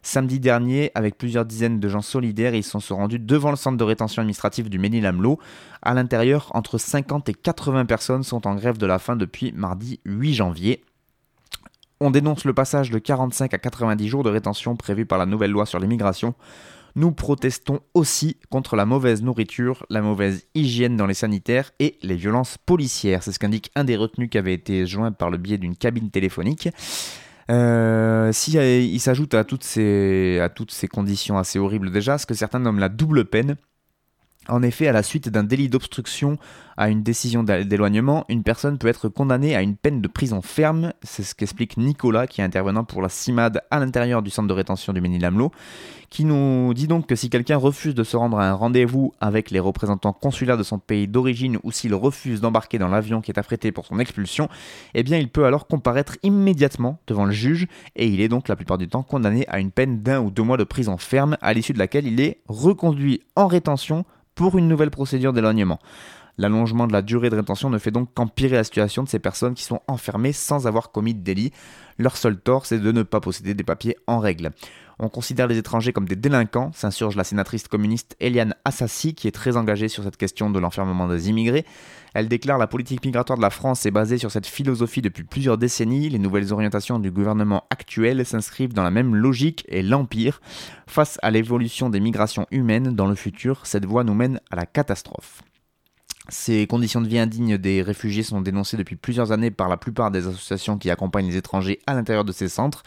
Samedi 0.04 0.40
dernier, 0.40 0.90
avec 0.96 1.18
plusieurs 1.18 1.44
dizaines 1.44 1.82
de 1.82 1.90
gens 1.90 2.02
solidaires, 2.02 2.56
ils 2.56 2.64
sont 2.64 2.80
se 2.80 2.94
rendus 2.94 3.20
devant 3.20 3.50
le 3.50 3.58
centre 3.58 3.76
de 3.76 3.84
rétention 3.84 4.22
administrative 4.22 4.70
du 4.70 4.80
Ménil-Amelot. 4.80 5.38
À 5.82 5.94
l'intérieur, 5.94 6.50
entre 6.54 6.78
50 6.78 7.28
et 7.28 7.34
80 7.34 7.84
personnes 7.86 8.24
sont 8.24 8.48
en 8.48 8.56
grève 8.56 8.78
de 8.78 8.86
la 8.86 9.00
faim 9.00 9.18
depuis 9.18 9.52
mardi 9.52 10.00
8 10.06 10.34
janvier. 10.34 10.86
On 12.00 12.10
dénonce 12.10 12.46
le 12.46 12.54
passage 12.54 12.90
de 12.90 13.00
45 13.00 13.54
à 13.54 13.58
90 13.58 14.08
jours 14.08 14.24
de 14.24 14.30
rétention 14.30 14.78
prévu 14.78 15.06
par 15.06 15.20
la 15.20 15.26
nouvelle 15.26 15.52
loi 15.52 15.66
sur 15.66 15.78
l'immigration 15.78 16.36
nous 16.96 17.12
protestons 17.12 17.80
aussi 17.94 18.38
contre 18.50 18.76
la 18.76 18.86
mauvaise 18.86 19.22
nourriture, 19.22 19.86
la 19.90 20.02
mauvaise 20.02 20.46
hygiène 20.56 20.98
dans 20.98 21.06
les 21.06 21.14
sanitaires 21.14 21.72
et 21.80 21.98
les 22.02 22.16
violences 22.16 22.58
policières. 22.58 23.24
C'est 23.24 23.32
ce 23.32 23.40
qu'indique 23.40 23.72
un 23.76 23.84
des 23.84 23.96
retenus 23.96 24.30
qui 24.30 24.38
avait 24.38 24.54
été 24.54 24.86
joint 24.86 25.12
par 25.12 25.30
le 25.30 25.38
biais 25.38 25.58
d'une 25.58 25.76
cabine 25.76 26.10
téléphonique. 26.10 26.70
Euh, 27.50 28.32
si, 28.32 28.58
euh, 28.58 28.80
il 28.80 29.00
s'ajoute 29.00 29.34
à, 29.34 29.44
toutes 29.44 29.64
ces, 29.64 30.40
à 30.40 30.50
toutes 30.50 30.72
ces 30.72 30.88
conditions 30.88 31.38
assez 31.38 31.60
horribles 31.60 31.92
déjà, 31.92 32.18
ce 32.18 32.26
que 32.26 32.34
certains 32.34 32.60
nomment 32.60 32.80
la 32.80 32.90
double 32.90 33.26
peine, 33.26 33.58
en 34.50 34.64
effet, 34.64 34.88
à 34.88 34.92
la 34.92 35.04
suite 35.04 35.30
d'un 35.30 35.44
délit 35.44 35.70
d'obstruction 35.70 36.38
à 36.76 36.90
une 36.90 37.04
décision 37.04 37.44
d'éloignement, 37.44 38.26
une 38.28 38.42
personne 38.42 38.80
peut 38.80 38.88
être 38.88 39.08
condamnée 39.08 39.56
à 39.56 39.62
une 39.62 39.76
peine 39.76 40.02
de 40.02 40.08
prison 40.08 40.42
ferme. 40.42 40.94
C'est 41.04 41.22
ce 41.22 41.36
qu'explique 41.36 41.78
Nicolas, 41.78 42.26
qui 42.26 42.42
est 42.42 42.44
intervenant 42.44 42.84
pour 42.84 43.04
la 43.04 43.10
CIMAD 43.10 43.62
à 43.70 43.80
l'intérieur 43.80 44.24
du 44.24 44.32
centre 44.32 44.48
de 44.48 44.54
rétention 44.54 44.94
du 44.94 45.00
Ménil-Amelot, 45.00 45.52
qui 46.10 46.26
nous 46.26 46.74
dit 46.74 46.88
donc 46.88 47.06
que 47.06 47.16
si 47.16 47.30
quelqu'un 47.30 47.58
refuse 47.58 47.94
de 47.94 48.04
se 48.04 48.18
rendre 48.18 48.40
à 48.40 48.50
un 48.50 48.54
rendez-vous 48.54 49.14
avec 49.22 49.52
les 49.52 49.60
représentants 49.60 50.12
consulaires 50.12 50.58
de 50.58 50.64
son 50.64 50.80
pays 50.80 51.08
d'origine 51.08 51.60
ou 51.62 51.72
s'il 51.72 51.94
refuse 51.94 52.42
d'embarquer 52.42 52.80
dans 52.80 52.88
l'avion 52.88 53.22
qui 53.22 53.30
est 53.30 53.38
affrété 53.38 53.72
pour 53.72 53.86
son 53.86 54.00
expulsion, 54.00 54.50
eh 54.96 55.04
bien 55.04 55.20
il 55.20 55.30
peut 55.30 55.46
alors 55.46 55.68
comparaître 55.68 56.18
immédiatement 56.24 57.00
devant 57.06 57.26
le 57.26 57.32
juge 57.32 57.68
et 57.96 58.08
il 58.08 58.20
est 58.22 58.28
donc 58.28 58.48
la 58.48 58.56
plupart 58.56 58.80
du 58.80 58.88
temps 58.88 59.04
condamné 59.04 59.46
à 59.48 59.60
une 59.60 59.72
peine 59.72 60.02
d'un 60.02 60.20
ou 60.20 60.32
deux 60.32 60.44
mois 60.44 60.58
de 60.58 60.64
prison 60.64 60.98
ferme 60.98 61.38
à 61.42 61.54
l'issue 61.54 61.74
de 61.74 61.80
laquelle 61.80 62.08
il 62.08 62.20
est 62.20 62.42
reconduit 62.48 63.22
en 63.36 63.46
rétention 63.46 64.04
pour 64.42 64.58
une 64.58 64.68
nouvelle 64.68 64.90
procédure 64.90 65.34
d'éloignement. 65.34 65.78
L'allongement 66.40 66.88
de 66.88 66.94
la 66.94 67.04
durée 67.04 67.30
de 67.30 67.36
rétention 67.36 67.70
ne 67.70 67.78
fait 67.78 67.92
donc 67.92 68.10
qu'empirer 68.16 68.56
la 68.56 68.64
situation 68.64 69.04
de 69.04 69.08
ces 69.08 69.20
personnes 69.20 69.54
qui 69.54 69.64
sont 69.64 69.82
enfermées 69.88 70.34
sans 70.34 70.66
avoir 70.66 70.92
commis 70.92 71.14
de 71.14 71.22
délit. 71.22 71.52
Leur 72.00 72.18
seul 72.18 72.40
tort, 72.40 72.66
c'est 72.66 72.80
de 72.80 72.92
ne 72.92 73.04
pas 73.04 73.20
posséder 73.20 73.54
des 73.54 73.64
papiers 73.64 73.98
en 74.08 74.18
règle. 74.18 74.50
On 75.04 75.10
considère 75.10 75.48
les 75.48 75.58
étrangers 75.58 75.94
comme 75.94 76.08
des 76.08 76.16
délinquants, 76.16 76.70
s'insurge 76.76 77.16
la 77.16 77.24
sénatrice 77.24 77.68
communiste 77.68 78.16
Eliane 78.20 78.54
Assassi, 78.66 79.16
qui 79.16 79.28
est 79.28 79.32
très 79.32 79.58
engagée 79.58 79.88
sur 79.88 80.04
cette 80.04 80.16
question 80.16 80.52
de 80.52 80.60
l'enfermement 80.60 81.08
des 81.08 81.28
immigrés. 81.28 81.66
Elle 82.14 82.28
déclare 82.28 82.60
la 82.60 82.68
politique 82.68 83.04
migratoire 83.04 83.36
de 83.36 83.42
la 83.42 83.50
France 83.50 83.84
est 83.88 83.92
basée 83.92 84.20
sur 84.20 84.30
cette 84.30 84.46
philosophie 84.46 85.02
depuis 85.02 85.24
plusieurs 85.24 85.58
décennies. 85.58 86.10
Les 86.10 86.20
nouvelles 86.20 86.54
orientations 86.54 87.00
du 87.00 87.10
gouvernement 87.10 87.64
actuel 87.72 88.24
s'inscrivent 88.28 88.74
dans 88.74 88.84
la 88.84 88.92
même 88.92 89.16
logique 89.16 89.66
et 89.70 89.82
l'empire. 89.82 90.40
Face 90.86 91.18
à 91.24 91.32
l'évolution 91.32 91.90
des 91.90 92.00
migrations 92.00 92.46
humaines 92.52 92.96
dans 92.96 93.08
le 93.08 93.16
futur, 93.16 93.66
cette 93.66 93.86
voie 93.86 94.04
nous 94.04 94.14
mène 94.14 94.40
à 94.52 94.56
la 94.56 94.68
catastrophe. 94.68 95.42
Ces 96.30 96.68
conditions 96.68 97.02
de 97.02 97.08
vie 97.08 97.18
indignes 97.18 97.58
des 97.58 97.82
réfugiés 97.82 98.22
sont 98.22 98.42
dénoncées 98.42 98.78
depuis 98.78 98.98
plusieurs 98.98 99.32
années 99.32 99.50
par 99.50 99.68
la 99.68 99.78
plupart 99.78 100.12
des 100.12 100.28
associations 100.28 100.78
qui 100.78 100.92
accompagnent 100.92 101.28
les 101.28 101.38
étrangers 101.38 101.80
à 101.88 101.96
l'intérieur 101.96 102.24
de 102.24 102.32
ces 102.32 102.50
centres, 102.50 102.84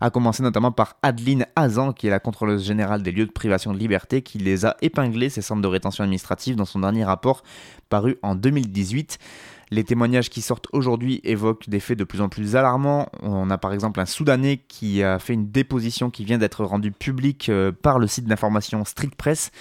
à 0.00 0.10
commencer 0.10 0.42
notamment 0.42 0.72
par 0.72 0.96
Adeline 1.02 1.46
Hazan, 1.56 1.92
qui 1.92 2.06
est 2.06 2.10
la 2.10 2.20
contrôleuse 2.20 2.64
générale 2.64 3.02
des 3.02 3.12
lieux 3.12 3.26
de 3.26 3.32
privation 3.32 3.72
de 3.72 3.78
liberté, 3.78 4.22
qui 4.22 4.38
les 4.38 4.64
a 4.64 4.76
épinglés, 4.80 5.28
ces 5.28 5.42
centres 5.42 5.62
de 5.62 5.68
rétention 5.68 6.04
administrative, 6.04 6.56
dans 6.56 6.64
son 6.64 6.80
dernier 6.80 7.04
rapport 7.04 7.42
paru 7.88 8.16
en 8.22 8.34
2018. 8.34 9.18
Les 9.72 9.84
témoignages 9.84 10.30
qui 10.30 10.42
sortent 10.42 10.66
aujourd'hui 10.72 11.20
évoquent 11.22 11.68
des 11.68 11.78
faits 11.78 11.98
de 11.98 12.04
plus 12.04 12.20
en 12.20 12.28
plus 12.28 12.56
alarmants. 12.56 13.08
On 13.22 13.50
a 13.50 13.58
par 13.58 13.72
exemple 13.72 14.00
un 14.00 14.06
Soudanais 14.06 14.56
qui 14.56 15.02
a 15.02 15.18
fait 15.20 15.34
une 15.34 15.50
déposition 15.50 16.10
qui 16.10 16.24
vient 16.24 16.38
d'être 16.38 16.64
rendue 16.64 16.90
publique 16.90 17.48
euh, 17.48 17.70
par 17.70 18.00
le 18.00 18.08
site 18.08 18.24
d'information 18.24 18.84
Strict 18.84 19.14
Press 19.14 19.52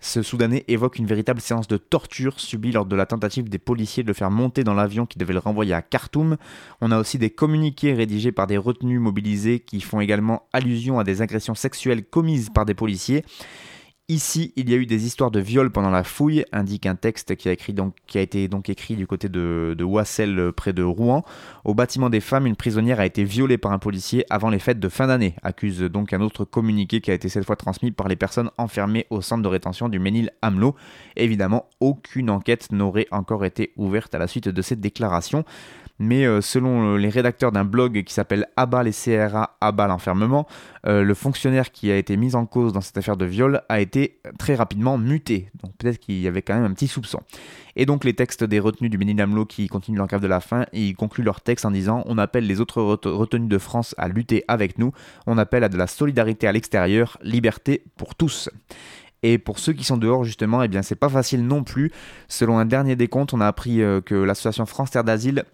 ce 0.00 0.22
Soudanais 0.22 0.64
évoque 0.68 0.98
une 0.98 1.06
véritable 1.06 1.40
séance 1.40 1.66
de 1.66 1.76
torture 1.76 2.38
subie 2.38 2.72
lors 2.72 2.86
de 2.86 2.94
la 2.94 3.06
tentative 3.06 3.48
des 3.48 3.58
policiers 3.58 4.02
de 4.02 4.08
le 4.08 4.14
faire 4.14 4.30
monter 4.30 4.62
dans 4.62 4.74
l'avion 4.74 5.06
qui 5.06 5.18
devait 5.18 5.32
le 5.32 5.40
renvoyer 5.40 5.74
à 5.74 5.82
Khartoum. 5.82 6.36
On 6.80 6.92
a 6.92 6.98
aussi 6.98 7.18
des 7.18 7.30
communiqués 7.30 7.94
rédigés 7.94 8.32
par 8.32 8.46
des 8.46 8.58
retenus 8.58 9.00
mobilisés 9.00 9.60
qui 9.60 9.80
font 9.80 10.00
également 10.00 10.46
allusion 10.52 10.98
à 10.98 11.04
des 11.04 11.20
agressions 11.20 11.54
sexuelles 11.54 12.04
commises 12.04 12.50
par 12.50 12.64
des 12.64 12.74
policiers. 12.74 13.24
Ici, 14.10 14.54
il 14.56 14.70
y 14.70 14.72
a 14.72 14.78
eu 14.78 14.86
des 14.86 15.04
histoires 15.04 15.30
de 15.30 15.38
viol 15.38 15.70
pendant 15.70 15.90
la 15.90 16.02
fouille, 16.02 16.46
indique 16.50 16.86
un 16.86 16.94
texte 16.94 17.36
qui 17.36 17.46
a, 17.46 17.52
été 17.52 18.48
écrit 18.66 18.96
du 18.96 19.06
côté 19.06 19.28
de, 19.28 19.74
de 19.76 19.84
Wassel 19.84 20.38
euh, 20.38 20.50
près 20.50 20.72
de 20.72 20.82
Rouen. 20.82 21.26
Au 21.66 21.74
bâtiment 21.74 22.08
des 22.08 22.20
femmes, 22.20 22.46
une 22.46 22.56
prisonnière 22.56 23.00
a 23.00 23.04
été 23.04 23.22
violée 23.22 23.58
par 23.58 23.70
un 23.70 23.78
policier 23.78 24.24
avant 24.30 24.48
les 24.48 24.60
fêtes 24.60 24.80
de 24.80 24.88
fin 24.88 25.08
d'année, 25.08 25.34
accuse 25.42 25.80
donc 25.80 26.14
un 26.14 26.22
autre 26.22 26.46
communiqué 26.46 27.02
qui 27.02 27.10
a 27.10 27.14
été 27.14 27.28
cette 27.28 27.44
fois 27.44 27.56
transmis 27.56 27.90
par 27.90 28.08
les 28.08 28.16
personnes 28.16 28.50
enfermées 28.56 29.06
au 29.10 29.20
centre 29.20 29.42
de 29.42 29.48
rétention 29.48 29.90
du 29.90 29.98
Ménil-Amelot. 29.98 30.74
Évidemment, 31.16 31.68
aucune 31.80 32.30
enquête 32.30 32.72
n'aurait 32.72 33.08
encore 33.10 33.44
été 33.44 33.74
ouverte 33.76 34.14
à 34.14 34.18
la 34.18 34.26
suite 34.26 34.48
de 34.48 34.62
cette 34.62 34.80
déclaration. 34.80 35.44
Mais 35.98 36.24
euh, 36.24 36.40
selon 36.40 36.96
les 36.96 37.08
rédacteurs 37.08 37.52
d'un 37.52 37.64
blog 37.64 38.02
qui 38.04 38.14
s'appelle 38.14 38.46
Abat 38.56 38.82
les 38.82 38.92
CRA, 38.92 39.56
Abat 39.60 39.86
l'enfermement, 39.88 40.46
le 40.84 41.12
fonctionnaire 41.12 41.70
qui 41.70 41.90
a 41.90 41.96
été 41.98 42.16
mis 42.16 42.34
en 42.34 42.46
cause 42.46 42.72
dans 42.72 42.80
cette 42.80 42.96
affaire 42.96 43.18
de 43.18 43.26
viol 43.26 43.60
a 43.68 43.78
été 43.78 44.20
très 44.38 44.54
rapidement 44.54 44.96
muté. 44.96 45.50
Donc 45.62 45.76
peut-être 45.76 45.98
qu'il 45.98 46.18
y 46.18 46.26
avait 46.26 46.40
quand 46.40 46.54
même 46.54 46.64
un 46.64 46.72
petit 46.72 46.88
soupçon. 46.88 47.20
Et 47.76 47.84
donc 47.84 48.04
les 48.04 48.14
textes 48.14 48.42
des 48.42 48.58
retenus 48.58 48.90
du 48.90 48.96
Bénin 48.96 49.44
qui 49.44 49.68
continuent 49.68 49.98
l'encave 49.98 50.22
de 50.22 50.26
la 50.26 50.40
fin, 50.40 50.64
ils 50.72 50.96
concluent 50.96 51.24
leur 51.24 51.42
texte 51.42 51.66
en 51.66 51.70
disant 51.70 52.02
on 52.06 52.16
appelle 52.16 52.46
les 52.46 52.60
autres 52.60 52.80
retenus 52.80 53.50
de 53.50 53.58
France 53.58 53.94
à 53.98 54.08
lutter 54.08 54.44
avec 54.48 54.78
nous, 54.78 54.92
on 55.26 55.36
appelle 55.36 55.62
à 55.62 55.68
de 55.68 55.76
la 55.76 55.86
solidarité 55.86 56.46
à 56.46 56.52
l'extérieur, 56.52 57.18
liberté 57.22 57.82
pour 57.96 58.14
tous. 58.14 58.48
Et 59.22 59.38
pour 59.38 59.58
ceux 59.58 59.72
qui 59.72 59.84
sont 59.84 59.96
dehors, 59.96 60.24
justement, 60.24 60.62
eh 60.62 60.68
bien, 60.68 60.82
c'est 60.82 60.94
pas 60.94 61.08
facile 61.08 61.46
non 61.46 61.64
plus. 61.64 61.90
Selon 62.28 62.58
un 62.58 62.64
dernier 62.64 62.94
décompte, 62.94 63.34
on 63.34 63.40
a 63.40 63.46
appris 63.46 63.82
euh, 63.82 64.00
que 64.00 64.14
l'association 64.14 64.64
France 64.64 64.92
Terre 64.92 65.04
d'Asile 65.04 65.44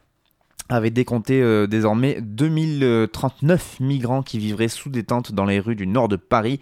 avait 0.68 0.90
décompté 0.90 1.42
euh, 1.42 1.66
désormais 1.66 2.20
2039 2.20 3.80
migrants 3.80 4.22
qui 4.22 4.38
vivraient 4.38 4.68
sous 4.68 4.90
détente 4.90 5.32
dans 5.32 5.44
les 5.44 5.60
rues 5.60 5.76
du 5.76 5.86
nord 5.86 6.08
de 6.08 6.16
Paris. 6.16 6.60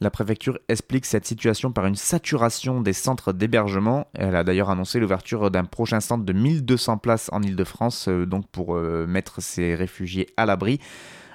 La 0.00 0.10
préfecture 0.10 0.58
explique 0.68 1.06
cette 1.06 1.26
situation 1.26 1.70
par 1.70 1.86
une 1.86 1.94
saturation 1.94 2.80
des 2.80 2.92
centres 2.92 3.32
d'hébergement. 3.32 4.08
Elle 4.14 4.34
a 4.34 4.42
d'ailleurs 4.42 4.70
annoncé 4.70 4.98
l'ouverture 4.98 5.50
d'un 5.50 5.64
prochain 5.64 6.00
centre 6.00 6.24
de 6.24 6.32
1200 6.32 6.98
places 6.98 7.28
en 7.32 7.40
Ile-de-France, 7.42 8.08
euh, 8.08 8.26
donc 8.26 8.48
pour 8.48 8.74
mettre 8.74 9.40
ces 9.40 9.74
réfugiés 9.74 10.28
à 10.36 10.46
l'abri. 10.46 10.80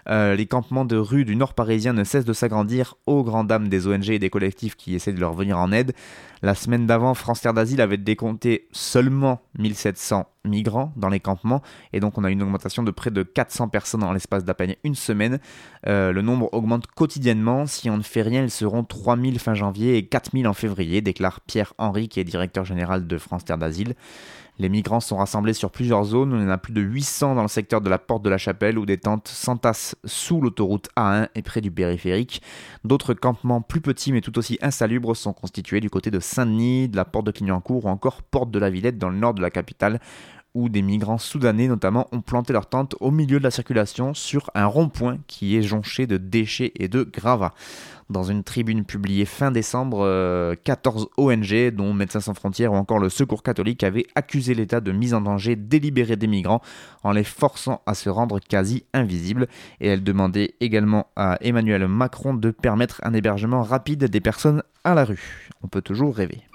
Euh, 0.10 0.36
les 0.36 0.46
campements 0.46 0.86
de 0.86 0.98
rue 0.98 1.26
du 1.26 1.36
nord 1.36 1.54
parisien 1.54 1.94
ne 1.94 2.04
cessent 2.04 2.26
de 2.26 2.34
s'agrandir 2.34 2.96
aux 3.06 3.24
grandes 3.24 3.48
dames 3.48 3.68
des 3.68 3.88
ONG 3.88 4.10
et 4.10 4.20
des 4.20 4.30
collectifs 4.30 4.76
qui 4.76 4.96
essaient 4.96 5.14
de 5.14 5.20
leur 5.20 5.34
venir 5.34 5.58
en 5.58 5.72
aide. 5.72 5.94
La 6.42 6.56
semaine 6.56 6.86
d'avant, 6.86 7.14
France 7.14 7.42
Terre 7.42 7.54
d'Asile 7.54 7.82
avait 7.82 7.98
décompté 7.98 8.68
seulement 8.72 9.42
1700 9.58 10.28
migrants 10.46 10.94
dans 10.96 11.10
les 11.10 11.20
campements 11.20 11.62
et 11.94 12.00
donc 12.00 12.18
on 12.18 12.24
a 12.24 12.30
une 12.30 12.42
augmentation 12.42 12.84
de 12.84 12.92
près 12.92 13.12
de 13.12 13.24
400 13.24 13.70
personnes 13.70 14.04
en 14.04 14.14
l'espace 14.14 14.46
d'à 14.46 14.54
peine 14.54 14.76
une 14.84 14.96
semaine. 14.96 15.40
Euh, 15.88 16.12
le 16.14 16.22
nombre 16.22 16.54
augmente 16.54 16.88
quotidiennement. 16.88 17.66
Si 17.66 17.90
on 17.90 17.98
ne 17.98 18.04
fait 18.04 18.22
rien, 18.22 18.44
ils 18.44 18.52
seront 18.52 18.84
3000 18.84 19.40
fin 19.40 19.56
janvier 19.56 19.98
et 19.98 20.06
4000 20.06 20.48
en 20.48 20.54
février, 20.54 21.02
déclare 21.02 21.42
Pierre 21.42 21.74
Henry 21.78 22.08
qui 22.08 22.20
est 22.20 22.24
directeur 22.24 22.66
général 22.66 23.08
de 23.08 23.18
France 23.18 23.44
Terre 23.44 23.58
d'Asile. 23.58 23.96
Les 24.60 24.70
migrants 24.70 25.00
sont 25.00 25.18
rassemblés 25.18 25.54
sur 25.54 25.70
plusieurs 25.70 26.04
zones. 26.04 26.34
On 26.34 26.44
en 26.44 26.50
a 26.50 26.58
plus 26.58 26.74
de 26.74 26.82
800 26.82 27.36
dans 27.36 27.44
le 27.44 27.48
secteur 27.48 27.80
de 27.80 27.90
la 27.90 28.00
Porte 28.00 28.24
de 28.24 28.30
la 28.30 28.40
Chapelle 28.40 28.80
où 28.80 28.88
des 28.88 28.98
tentes 28.98 29.28
s'entassent 29.28 29.96
sous 30.04 30.42
l'autoroute 30.42 30.90
A1 30.98 31.28
et 31.36 31.44
près 31.44 31.62
du 31.62 31.70
périphérique. 31.70 32.42
D'autres 32.84 33.14
campements 33.14 33.62
plus 33.62 33.82
petits 33.82 34.12
mais 34.12 34.22
tout 34.22 34.38
aussi 34.40 34.58
insalubres 34.62 35.16
sont 35.16 35.34
constitués 35.34 35.80
du 35.80 35.92
côté 35.92 36.10
de 36.10 36.20
Saint-Denis, 36.20 36.90
de 36.90 36.96
la 36.96 37.06
Porte 37.06 37.28
de 37.28 37.32
Clignancourt 37.32 37.86
ou 37.86 37.90
encore 37.90 38.24
Porte 38.24 38.50
de 38.50 38.58
la 38.58 38.72
Villette 38.72 38.98
dans 38.98 39.10
le 39.10 39.18
nord 39.18 39.36
de 39.36 39.42
la 39.42 39.52
capitale 39.52 40.00
où 40.58 40.70
des 40.70 40.82
migrants 40.82 41.20
soudanais 41.20 41.68
notamment 41.68 42.08
ont 42.12 42.22
planté 42.22 42.52
leur 42.52 42.66
tente 42.66 42.96
au 43.00 43.12
milieu 43.12 43.38
de 43.38 43.44
la 43.44 43.52
circulation 43.52 44.16
sur 44.16 44.50
un 44.56 44.66
rond-point 44.66 45.20
qui 45.28 45.56
est 45.56 45.62
jonché 45.62 46.08
de 46.08 46.18
déchets 46.18 46.72
et 46.76 46.88
de 46.88 47.04
gravats. 47.04 47.54
Dans 48.10 48.24
une 48.24 48.44
tribune 48.44 48.86
publiée 48.86 49.26
fin 49.26 49.52
décembre, 49.52 50.56
14 50.64 51.10
euh, 51.20 51.22
ONG, 51.22 51.76
dont 51.76 51.94
Médecins 51.94 52.22
sans 52.22 52.34
frontières 52.34 52.74
ou 52.74 52.76
encore 52.76 52.98
le 52.98 53.10
Secours 53.10 53.44
catholique, 53.44 53.84
avaient 53.84 54.08
accusé 54.16 54.56
l'État 54.56 54.80
de 54.80 54.92
mise 54.92 55.14
en 55.14 55.22
danger 55.22 55.56
délibérée 55.56 56.16
des 56.16 56.28
migrants 56.28 56.62
en 57.04 57.12
les 57.12 57.26
forçant 57.26 57.82
à 57.86 57.94
se 57.94 58.10
rendre 58.10 58.40
quasi 58.40 58.86
invisibles. 58.94 59.48
Et 59.80 59.90
elles 59.90 60.04
demandaient 60.04 60.56
également 60.60 61.08
à 61.16 61.38
Emmanuel 61.42 61.88
Macron 61.88 62.34
de 62.34 62.50
permettre 62.50 63.00
un 63.04 63.14
hébergement 63.14 63.62
rapide 63.62 64.06
des 64.06 64.22
personnes 64.22 64.64
à 64.84 64.96
la 64.96 65.04
rue. 65.04 65.50
On 65.62 65.68
peut 65.68 65.82
toujours 65.82 66.16
rêver. 66.16 66.47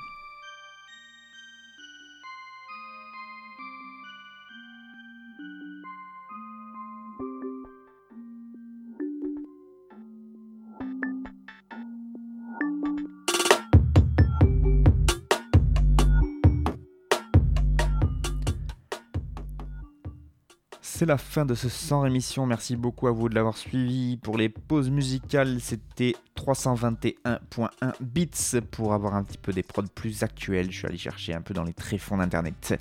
C'est 21.03 21.07
la 21.07 21.19
fin 21.19 21.45
de 21.45 21.57
ce 21.57 21.69
100 21.69 22.07
émission. 22.07 22.47
Merci 22.47 22.77
beaucoup 22.77 23.09
à 23.09 23.11
vous 23.11 23.29
de 23.29 23.35
l'avoir 23.35 23.57
suivi. 23.57 24.17
Pour 24.19 24.39
les 24.39 24.49
pauses 24.49 24.89
musicales, 24.89 25.59
c'était 25.59 26.15
321.1 26.37 27.69
bits 28.01 28.31
pour 28.71 28.95
avoir 28.95 29.17
un 29.17 29.25
petit 29.25 29.37
peu 29.37 29.53
des 29.53 29.65
prods 29.65 29.83
plus 29.93 30.23
actuels. 30.23 30.71
Je 30.71 30.79
suis 30.79 30.87
allé 30.87 30.99
chercher 30.99 31.35
un 31.35 31.41
peu 31.41 31.55
dans 31.55 31.65
les 31.65 31.73
tréfonds 31.73 32.19
d'internet. 32.19 32.81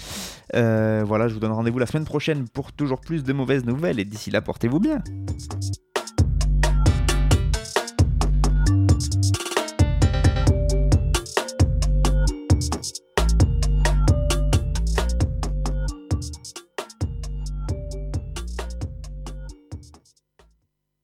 Euh, 0.54 1.04
voilà, 1.04 1.30
je 1.30 1.34
vous 1.34 1.40
donne 1.40 1.52
rendez-vous 1.52 1.80
la 1.80 1.88
semaine 1.88 2.06
prochaine 2.06 2.48
pour 2.48 2.74
toujours 2.74 3.02
plus 3.02 3.24
de 3.24 3.34
mauvaises 3.34 3.66
nouvelles. 3.66 4.00
Et 4.00 4.06
d'ici 4.06 4.30
là, 4.30 4.40
portez-vous 4.40 4.80
bien. 4.80 5.00